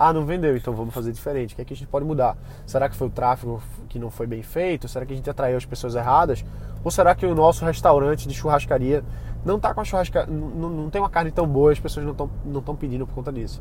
Ah, 0.01 0.13
não 0.13 0.25
vendeu, 0.25 0.57
então 0.57 0.73
vamos 0.73 0.95
fazer 0.95 1.11
diferente. 1.11 1.55
O 1.55 1.57
que, 1.57 1.63
é 1.63 1.65
que 1.65 1.75
a 1.75 1.77
gente 1.77 1.89
pode 1.89 2.07
mudar? 2.07 2.37
Será 2.65 2.89
que 2.89 2.95
foi 2.95 3.09
o 3.09 3.11
tráfego 3.11 3.61
que 3.89 3.99
não 3.99 4.13
foi 4.13 4.29
bem 4.29 4.45
feito? 4.45 4.87
Será 4.87 5.05
que 5.05 5.13
a 5.13 5.17
gente 5.17 5.29
atraiu 5.29 5.57
as 5.57 5.65
pessoas 5.65 5.97
erradas? 5.97 6.45
Ou 6.85 6.91
será 6.91 7.17
que 7.17 7.27
o 7.27 7.35
nosso 7.35 7.65
restaurante 7.65 8.29
de 8.29 8.33
churrascaria 8.33 9.03
não 9.45 9.59
tá 9.59 9.75
com 9.75 9.81
a 9.81 9.85
churrasca, 9.85 10.25
não, 10.27 10.71
não 10.71 10.91
tem 10.91 11.01
uma 11.01 11.11
carne 11.11 11.33
tão 11.33 11.49
boa, 11.49 11.73
as 11.73 11.81
pessoas 11.81 12.07
não 12.07 12.13
estão 12.13 12.31
não 12.45 12.61
estão 12.61 12.77
pedindo 12.77 13.09
por 13.09 13.15
conta 13.15 13.33
disso. 13.33 13.61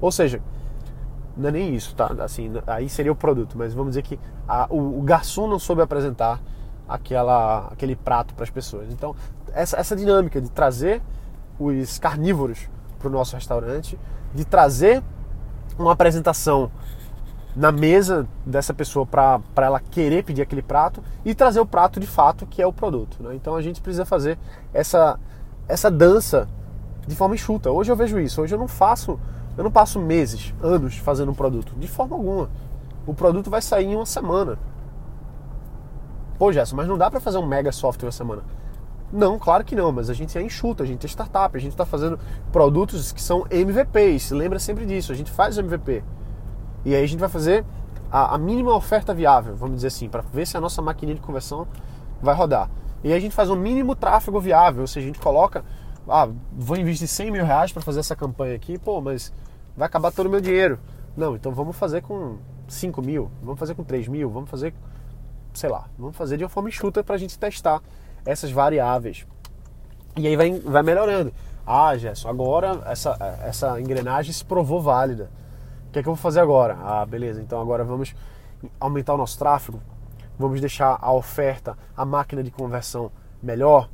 Ou 0.00 0.10
seja, 0.10 0.40
não 1.36 1.48
é 1.48 1.52
nem 1.52 1.74
isso, 1.74 1.94
tá? 1.94 2.14
Assim, 2.20 2.50
aí 2.66 2.88
seria 2.88 3.12
o 3.12 3.16
produto, 3.16 3.56
mas 3.58 3.74
vamos 3.74 3.90
dizer 3.90 4.02
que 4.02 4.18
a, 4.48 4.66
o, 4.70 5.00
o, 5.00 5.02
garçom 5.02 5.46
não 5.46 5.58
soube 5.58 5.82
apresentar 5.82 6.40
aquela, 6.88 7.68
aquele 7.70 7.96
prato 7.96 8.34
para 8.34 8.44
as 8.44 8.50
pessoas. 8.50 8.88
Então, 8.90 9.14
essa, 9.52 9.76
essa 9.76 9.96
dinâmica 9.96 10.40
de 10.40 10.50
trazer 10.50 11.02
os 11.58 11.98
carnívoros 11.98 12.68
para 12.98 13.08
o 13.08 13.10
nosso 13.10 13.34
restaurante, 13.34 13.98
de 14.34 14.44
trazer 14.44 15.02
uma 15.78 15.92
apresentação 15.92 16.70
na 17.54 17.70
mesa 17.70 18.26
dessa 18.44 18.74
pessoa 18.74 19.06
para 19.06 19.40
ela 19.56 19.78
querer 19.78 20.24
pedir 20.24 20.42
aquele 20.42 20.62
prato 20.62 21.02
e 21.24 21.34
trazer 21.34 21.60
o 21.60 21.66
prato 21.66 22.00
de 22.00 22.06
fato 22.06 22.46
que 22.46 22.60
é 22.60 22.66
o 22.66 22.72
produto. 22.72 23.22
Né? 23.22 23.34
Então 23.34 23.54
a 23.54 23.62
gente 23.62 23.80
precisa 23.80 24.04
fazer 24.04 24.38
essa, 24.72 25.18
essa 25.68 25.90
dança 25.90 26.48
de 27.06 27.14
forma 27.14 27.34
enxuta. 27.34 27.70
Hoje 27.70 27.92
eu 27.92 27.96
vejo 27.96 28.18
isso. 28.18 28.42
Hoje 28.42 28.54
eu 28.54 28.58
não 28.58 28.66
faço, 28.66 29.18
eu 29.56 29.62
não 29.62 29.70
passo 29.70 30.00
meses, 30.00 30.52
anos 30.62 30.96
fazendo 30.96 31.30
um 31.30 31.34
produto 31.34 31.74
de 31.76 31.86
forma 31.86 32.16
alguma. 32.16 32.50
O 33.06 33.14
produto 33.14 33.50
vai 33.50 33.62
sair 33.62 33.86
em 33.86 33.96
uma 33.96 34.06
semana. 34.06 34.58
Pô, 36.38 36.52
Gerson, 36.52 36.74
mas 36.74 36.88
não 36.88 36.98
dá 36.98 37.10
para 37.10 37.20
fazer 37.20 37.38
um 37.38 37.46
mega 37.46 37.70
software 37.70 38.10
semana. 38.10 38.42
Não, 39.14 39.38
claro 39.38 39.64
que 39.64 39.76
não, 39.76 39.92
mas 39.92 40.10
a 40.10 40.12
gente 40.12 40.36
é 40.36 40.42
enxuta, 40.42 40.82
a 40.82 40.86
gente 40.86 41.06
é 41.06 41.08
startup, 41.08 41.56
a 41.56 41.60
gente 41.60 41.70
está 41.70 41.86
fazendo 41.86 42.18
produtos 42.50 43.12
que 43.12 43.22
são 43.22 43.46
MVPs. 43.48 44.32
Lembra 44.32 44.58
sempre 44.58 44.84
disso, 44.84 45.12
a 45.12 45.14
gente 45.14 45.30
faz 45.30 45.56
MVP. 45.56 46.02
E 46.84 46.96
aí 46.96 47.04
a 47.04 47.06
gente 47.06 47.20
vai 47.20 47.28
fazer 47.28 47.64
a, 48.10 48.34
a 48.34 48.38
mínima 48.38 48.74
oferta 48.74 49.14
viável, 49.14 49.54
vamos 49.54 49.76
dizer 49.76 49.86
assim, 49.86 50.08
para 50.08 50.20
ver 50.20 50.48
se 50.48 50.56
a 50.56 50.60
nossa 50.60 50.82
maquininha 50.82 51.14
de 51.14 51.20
conversão 51.20 51.64
vai 52.20 52.34
rodar. 52.34 52.68
E 53.04 53.12
aí 53.12 53.14
a 53.14 53.20
gente 53.20 53.36
faz 53.36 53.48
um 53.50 53.54
mínimo 53.54 53.94
tráfego 53.94 54.40
viável, 54.40 54.80
ou 54.80 54.86
seja, 54.88 55.04
a 55.04 55.06
gente 55.06 55.20
coloca, 55.20 55.64
ah, 56.08 56.28
vou 56.52 56.76
investir 56.76 57.06
100 57.06 57.30
mil 57.30 57.44
reais 57.44 57.70
para 57.70 57.82
fazer 57.82 58.00
essa 58.00 58.16
campanha 58.16 58.56
aqui, 58.56 58.76
pô, 58.78 59.00
mas 59.00 59.32
vai 59.76 59.86
acabar 59.86 60.10
todo 60.10 60.26
o 60.26 60.30
meu 60.30 60.40
dinheiro. 60.40 60.80
Não, 61.16 61.36
então 61.36 61.52
vamos 61.52 61.76
fazer 61.76 62.02
com 62.02 62.38
5 62.66 63.00
mil, 63.00 63.30
vamos 63.40 63.60
fazer 63.60 63.76
com 63.76 63.84
3 63.84 64.08
mil, 64.08 64.28
vamos 64.28 64.50
fazer, 64.50 64.74
sei 65.52 65.70
lá, 65.70 65.88
vamos 65.96 66.16
fazer 66.16 66.36
de 66.36 66.42
uma 66.42 66.50
forma 66.50 66.68
enxuta 66.68 67.04
para 67.04 67.14
a 67.14 67.18
gente 67.18 67.38
testar 67.38 67.80
essas 68.24 68.50
variáveis. 68.50 69.26
E 70.16 70.26
aí 70.26 70.36
vai, 70.36 70.52
vai 70.60 70.82
melhorando. 70.82 71.32
Ah, 71.66 71.96
Gerson, 71.96 72.28
agora 72.28 72.82
essa, 72.86 73.16
essa 73.44 73.80
engrenagem 73.80 74.32
se 74.32 74.44
provou 74.44 74.80
válida 74.80 75.30
que 75.94 76.00
é 76.00 76.02
que 76.02 76.08
eu 76.08 76.14
vou 76.14 76.20
fazer 76.20 76.40
agora? 76.40 76.76
Ah, 76.82 77.06
beleza, 77.06 77.40
então 77.40 77.60
agora 77.60 77.84
vamos 77.84 78.16
aumentar 78.80 79.14
o 79.14 79.16
nosso 79.16 79.38
tráfego, 79.38 79.80
vamos 80.36 80.60
deixar 80.60 80.98
a 81.00 81.12
oferta, 81.12 81.78
a 81.96 82.04
máquina 82.04 82.42
de 82.42 82.50
conversão 82.50 83.12
melhor, 83.40 83.88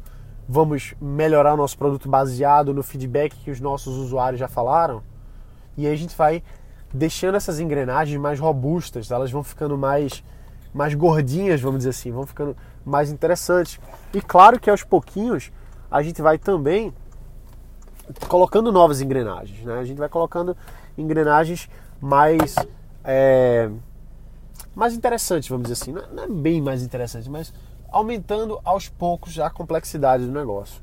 vamos 0.48 0.94
melhorar 0.98 1.52
o 1.52 1.58
nosso 1.58 1.76
produto 1.76 2.08
baseado 2.08 2.72
no 2.72 2.82
feedback 2.82 3.36
que 3.36 3.50
os 3.50 3.60
nossos 3.60 3.98
usuários 3.98 4.40
já 4.40 4.48
falaram, 4.48 5.02
e 5.76 5.86
aí 5.86 5.92
a 5.92 5.96
gente 5.96 6.16
vai 6.16 6.42
deixando 6.92 7.34
essas 7.34 7.60
engrenagens 7.60 8.18
mais 8.18 8.40
robustas, 8.40 9.10
elas 9.10 9.30
vão 9.30 9.44
ficando 9.44 9.76
mais 9.76 10.24
mais 10.72 10.94
gordinhas, 10.94 11.60
vamos 11.60 11.78
dizer 11.78 11.90
assim, 11.90 12.10
vão 12.10 12.26
ficando 12.26 12.56
mais 12.84 13.10
interessantes. 13.10 13.80
E 14.14 14.20
claro 14.20 14.58
que 14.58 14.70
aos 14.70 14.82
pouquinhos 14.82 15.50
a 15.90 16.02
gente 16.02 16.22
vai 16.22 16.38
também 16.38 16.92
colocando 18.28 18.72
novas 18.72 19.00
engrenagens, 19.00 19.64
né? 19.64 19.78
A 19.78 19.84
gente 19.84 19.98
vai 19.98 20.08
colocando 20.08 20.56
engrenagens 20.96 21.68
mais 22.00 22.54
é, 23.04 23.70
mais 24.74 24.94
interessantes, 24.94 25.48
vamos 25.48 25.68
dizer 25.68 25.82
assim. 25.82 25.92
Não 25.92 26.24
é 26.24 26.28
bem 26.28 26.60
mais 26.60 26.82
interessantes, 26.82 27.28
mas 27.28 27.52
aumentando 27.90 28.60
aos 28.64 28.88
poucos 28.88 29.38
a 29.38 29.50
complexidade 29.50 30.24
do 30.24 30.32
negócio. 30.32 30.80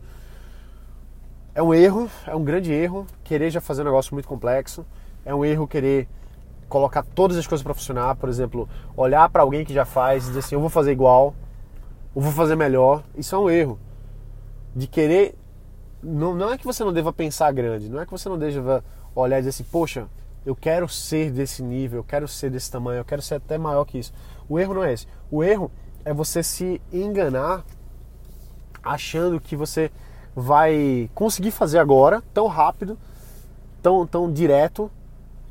É 1.55 1.63
um 1.63 1.73
erro, 1.73 2.09
é 2.25 2.35
um 2.35 2.43
grande 2.43 2.71
erro 2.71 3.07
querer 3.23 3.49
já 3.49 3.59
fazer 3.59 3.81
um 3.81 3.85
negócio 3.85 4.13
muito 4.13 4.27
complexo. 4.27 4.85
É 5.25 5.33
um 5.33 5.43
erro 5.43 5.67
querer 5.67 6.07
colocar 6.67 7.03
todas 7.03 7.37
as 7.37 7.47
coisas 7.47 7.63
para 7.63 7.73
funcionar. 7.73 8.15
Por 8.15 8.29
exemplo, 8.29 8.67
olhar 8.95 9.29
para 9.29 9.41
alguém 9.41 9.65
que 9.65 9.73
já 9.73 9.85
faz 9.85 10.23
e 10.23 10.27
dizer 10.27 10.39
assim: 10.39 10.55
eu 10.55 10.61
vou 10.61 10.69
fazer 10.69 10.91
igual, 10.91 11.33
eu 12.15 12.21
vou 12.21 12.31
fazer 12.31 12.55
melhor. 12.55 13.03
Isso 13.15 13.35
é 13.35 13.39
um 13.39 13.49
erro. 13.49 13.79
De 14.75 14.87
querer. 14.87 15.35
Não, 16.01 16.35
não 16.35 16.53
é 16.53 16.57
que 16.57 16.65
você 16.65 16.83
não 16.83 16.93
deva 16.93 17.11
pensar 17.11 17.51
grande, 17.51 17.89
não 17.89 17.99
é 17.99 18.05
que 18.05 18.11
você 18.11 18.29
não 18.29 18.37
deva 18.37 18.83
olhar 19.15 19.37
e 19.37 19.41
dizer 19.41 19.49
assim: 19.49 19.63
poxa, 19.63 20.07
eu 20.45 20.55
quero 20.55 20.87
ser 20.87 21.31
desse 21.31 21.63
nível, 21.63 21.99
eu 21.99 22.03
quero 22.03 22.27
ser 22.27 22.49
desse 22.49 22.71
tamanho, 22.71 22.99
eu 22.99 23.05
quero 23.05 23.21
ser 23.21 23.35
até 23.35 23.57
maior 23.57 23.83
que 23.85 23.97
isso. 23.97 24.13
O 24.47 24.59
erro 24.59 24.75
não 24.75 24.83
é 24.83 24.93
esse. 24.93 25.07
O 25.29 25.43
erro 25.43 25.71
é 26.05 26.13
você 26.13 26.41
se 26.41 26.81
enganar 26.93 27.65
achando 28.83 29.41
que 29.41 29.55
você 29.55 29.91
vai 30.33 31.09
conseguir 31.13 31.51
fazer 31.51 31.79
agora, 31.79 32.23
tão 32.33 32.47
rápido, 32.47 32.97
tão, 33.81 34.05
tão 34.07 34.31
direto, 34.31 34.89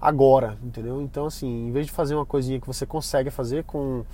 agora, 0.07 0.57
entendeu? 0.63 1.03
Então, 1.03 1.27
assim, 1.27 1.67
em 1.67 1.73
vez 1.73 1.87
de 1.87 1.91
fazer 1.91 2.15
uma 2.15 2.25
coisinha 2.25 2.61
que 2.61 2.67
você 2.67 2.87
consegue 2.87 3.29
fazer 3.29 3.65
com 3.65 4.05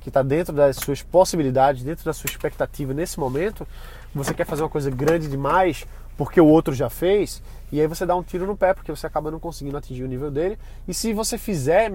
que 0.00 0.08
está 0.08 0.22
dentro 0.22 0.52
das 0.52 0.76
suas 0.78 1.02
possibilidades, 1.02 1.84
dentro 1.84 2.04
da 2.04 2.12
sua 2.12 2.28
expectativa 2.28 2.92
nesse 2.92 3.20
momento, 3.20 3.64
você 4.12 4.34
quer 4.34 4.44
fazer 4.44 4.62
uma 4.62 4.68
coisa 4.68 4.90
grande 4.90 5.28
demais 5.28 5.86
porque 6.16 6.40
o 6.40 6.46
outro 6.46 6.74
já 6.74 6.90
fez, 6.90 7.40
e 7.70 7.80
aí 7.80 7.86
você 7.86 8.04
dá 8.04 8.16
um 8.16 8.24
tiro 8.24 8.44
no 8.44 8.56
pé 8.56 8.74
porque 8.74 8.90
você 8.90 9.06
acaba 9.06 9.30
não 9.30 9.38
conseguindo 9.38 9.76
atingir 9.76 10.02
o 10.02 10.08
nível 10.08 10.32
dele. 10.32 10.58
E 10.88 10.92
se 10.92 11.12
você 11.12 11.38
fizer 11.38 11.92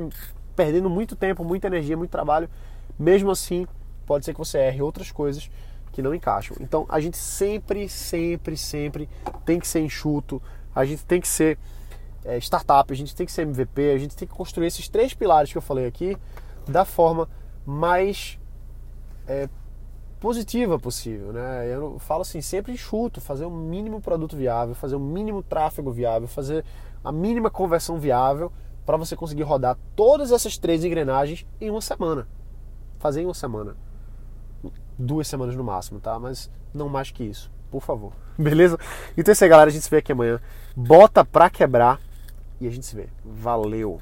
perdendo 0.55 0.89
muito 0.89 1.13
tempo, 1.13 1.43
muita 1.43 1.67
energia, 1.67 1.97
muito 1.97 2.11
trabalho, 2.11 2.49
mesmo 2.97 3.31
assim, 3.31 3.67
pode 4.05 4.23
ser 4.23 4.31
que 4.31 4.39
você 4.39 4.59
erre 4.59 4.81
outras 4.81 5.11
coisas 5.11 5.51
que 5.91 6.01
não 6.01 6.15
encaixam. 6.15 6.55
Então 6.61 6.85
a 6.87 7.01
gente 7.01 7.17
sempre, 7.17 7.89
sempre, 7.89 8.55
sempre 8.55 9.09
tem 9.45 9.59
que 9.59 9.67
ser 9.67 9.81
enxuto, 9.81 10.41
a 10.73 10.85
gente 10.85 11.03
tem 11.03 11.19
que 11.19 11.27
ser 11.27 11.57
é, 12.25 12.37
startup, 12.39 12.91
a 12.91 12.95
gente 12.95 13.15
tem 13.15 13.25
que 13.25 13.31
ser 13.31 13.43
MVP, 13.43 13.91
a 13.91 13.97
gente 13.97 14.15
tem 14.15 14.27
que 14.27 14.33
construir 14.33 14.67
esses 14.67 14.89
três 14.89 15.13
pilares 15.13 15.51
que 15.51 15.57
eu 15.57 15.61
falei 15.61 15.85
aqui 15.85 16.17
da 16.67 16.83
forma 16.83 17.29
mais 17.65 18.39
é, 19.27 19.47
positiva 20.19 20.77
possível. 20.79 21.31
Né? 21.31 21.67
Eu 21.73 21.99
falo 21.99 22.21
assim, 22.21 22.41
sempre 22.41 22.73
enxuto, 22.73 23.21
fazer 23.21 23.45
o 23.45 23.51
mínimo 23.51 24.01
produto 24.01 24.35
viável, 24.35 24.75
fazer 24.75 24.95
o 24.95 24.99
mínimo 24.99 25.43
tráfego 25.43 25.91
viável, 25.91 26.27
fazer 26.27 26.65
a 27.03 27.11
mínima 27.11 27.49
conversão 27.49 27.99
viável 27.99 28.51
para 28.85 28.97
você 28.97 29.15
conseguir 29.15 29.43
rodar 29.43 29.77
todas 29.95 30.31
essas 30.31 30.57
três 30.57 30.83
engrenagens 30.83 31.45
em 31.61 31.69
uma 31.69 31.81
semana 31.81 32.27
fazer 33.05 33.21
em 33.21 33.25
uma 33.25 33.35
semana. 33.35 33.75
Duas 34.97 35.27
semanas 35.27 35.55
no 35.55 35.63
máximo, 35.63 35.99
tá? 35.99 36.17
Mas 36.17 36.49
não 36.73 36.89
mais 36.89 37.11
que 37.11 37.23
isso, 37.23 37.51
por 37.69 37.81
favor. 37.81 38.13
Beleza? 38.37 38.79
Então 39.15 39.31
é 39.31 39.33
isso 39.33 39.43
aí, 39.43 39.49
galera. 39.49 39.69
A 39.69 39.73
gente 39.73 39.83
se 39.83 39.89
vê 39.89 39.97
aqui 39.97 40.11
amanhã. 40.11 40.39
Bota 40.75 41.23
pra 41.23 41.47
quebrar 41.49 41.99
e 42.59 42.67
a 42.67 42.71
gente 42.71 42.85
se 42.85 42.95
vê. 42.95 43.07
Valeu! 43.23 43.99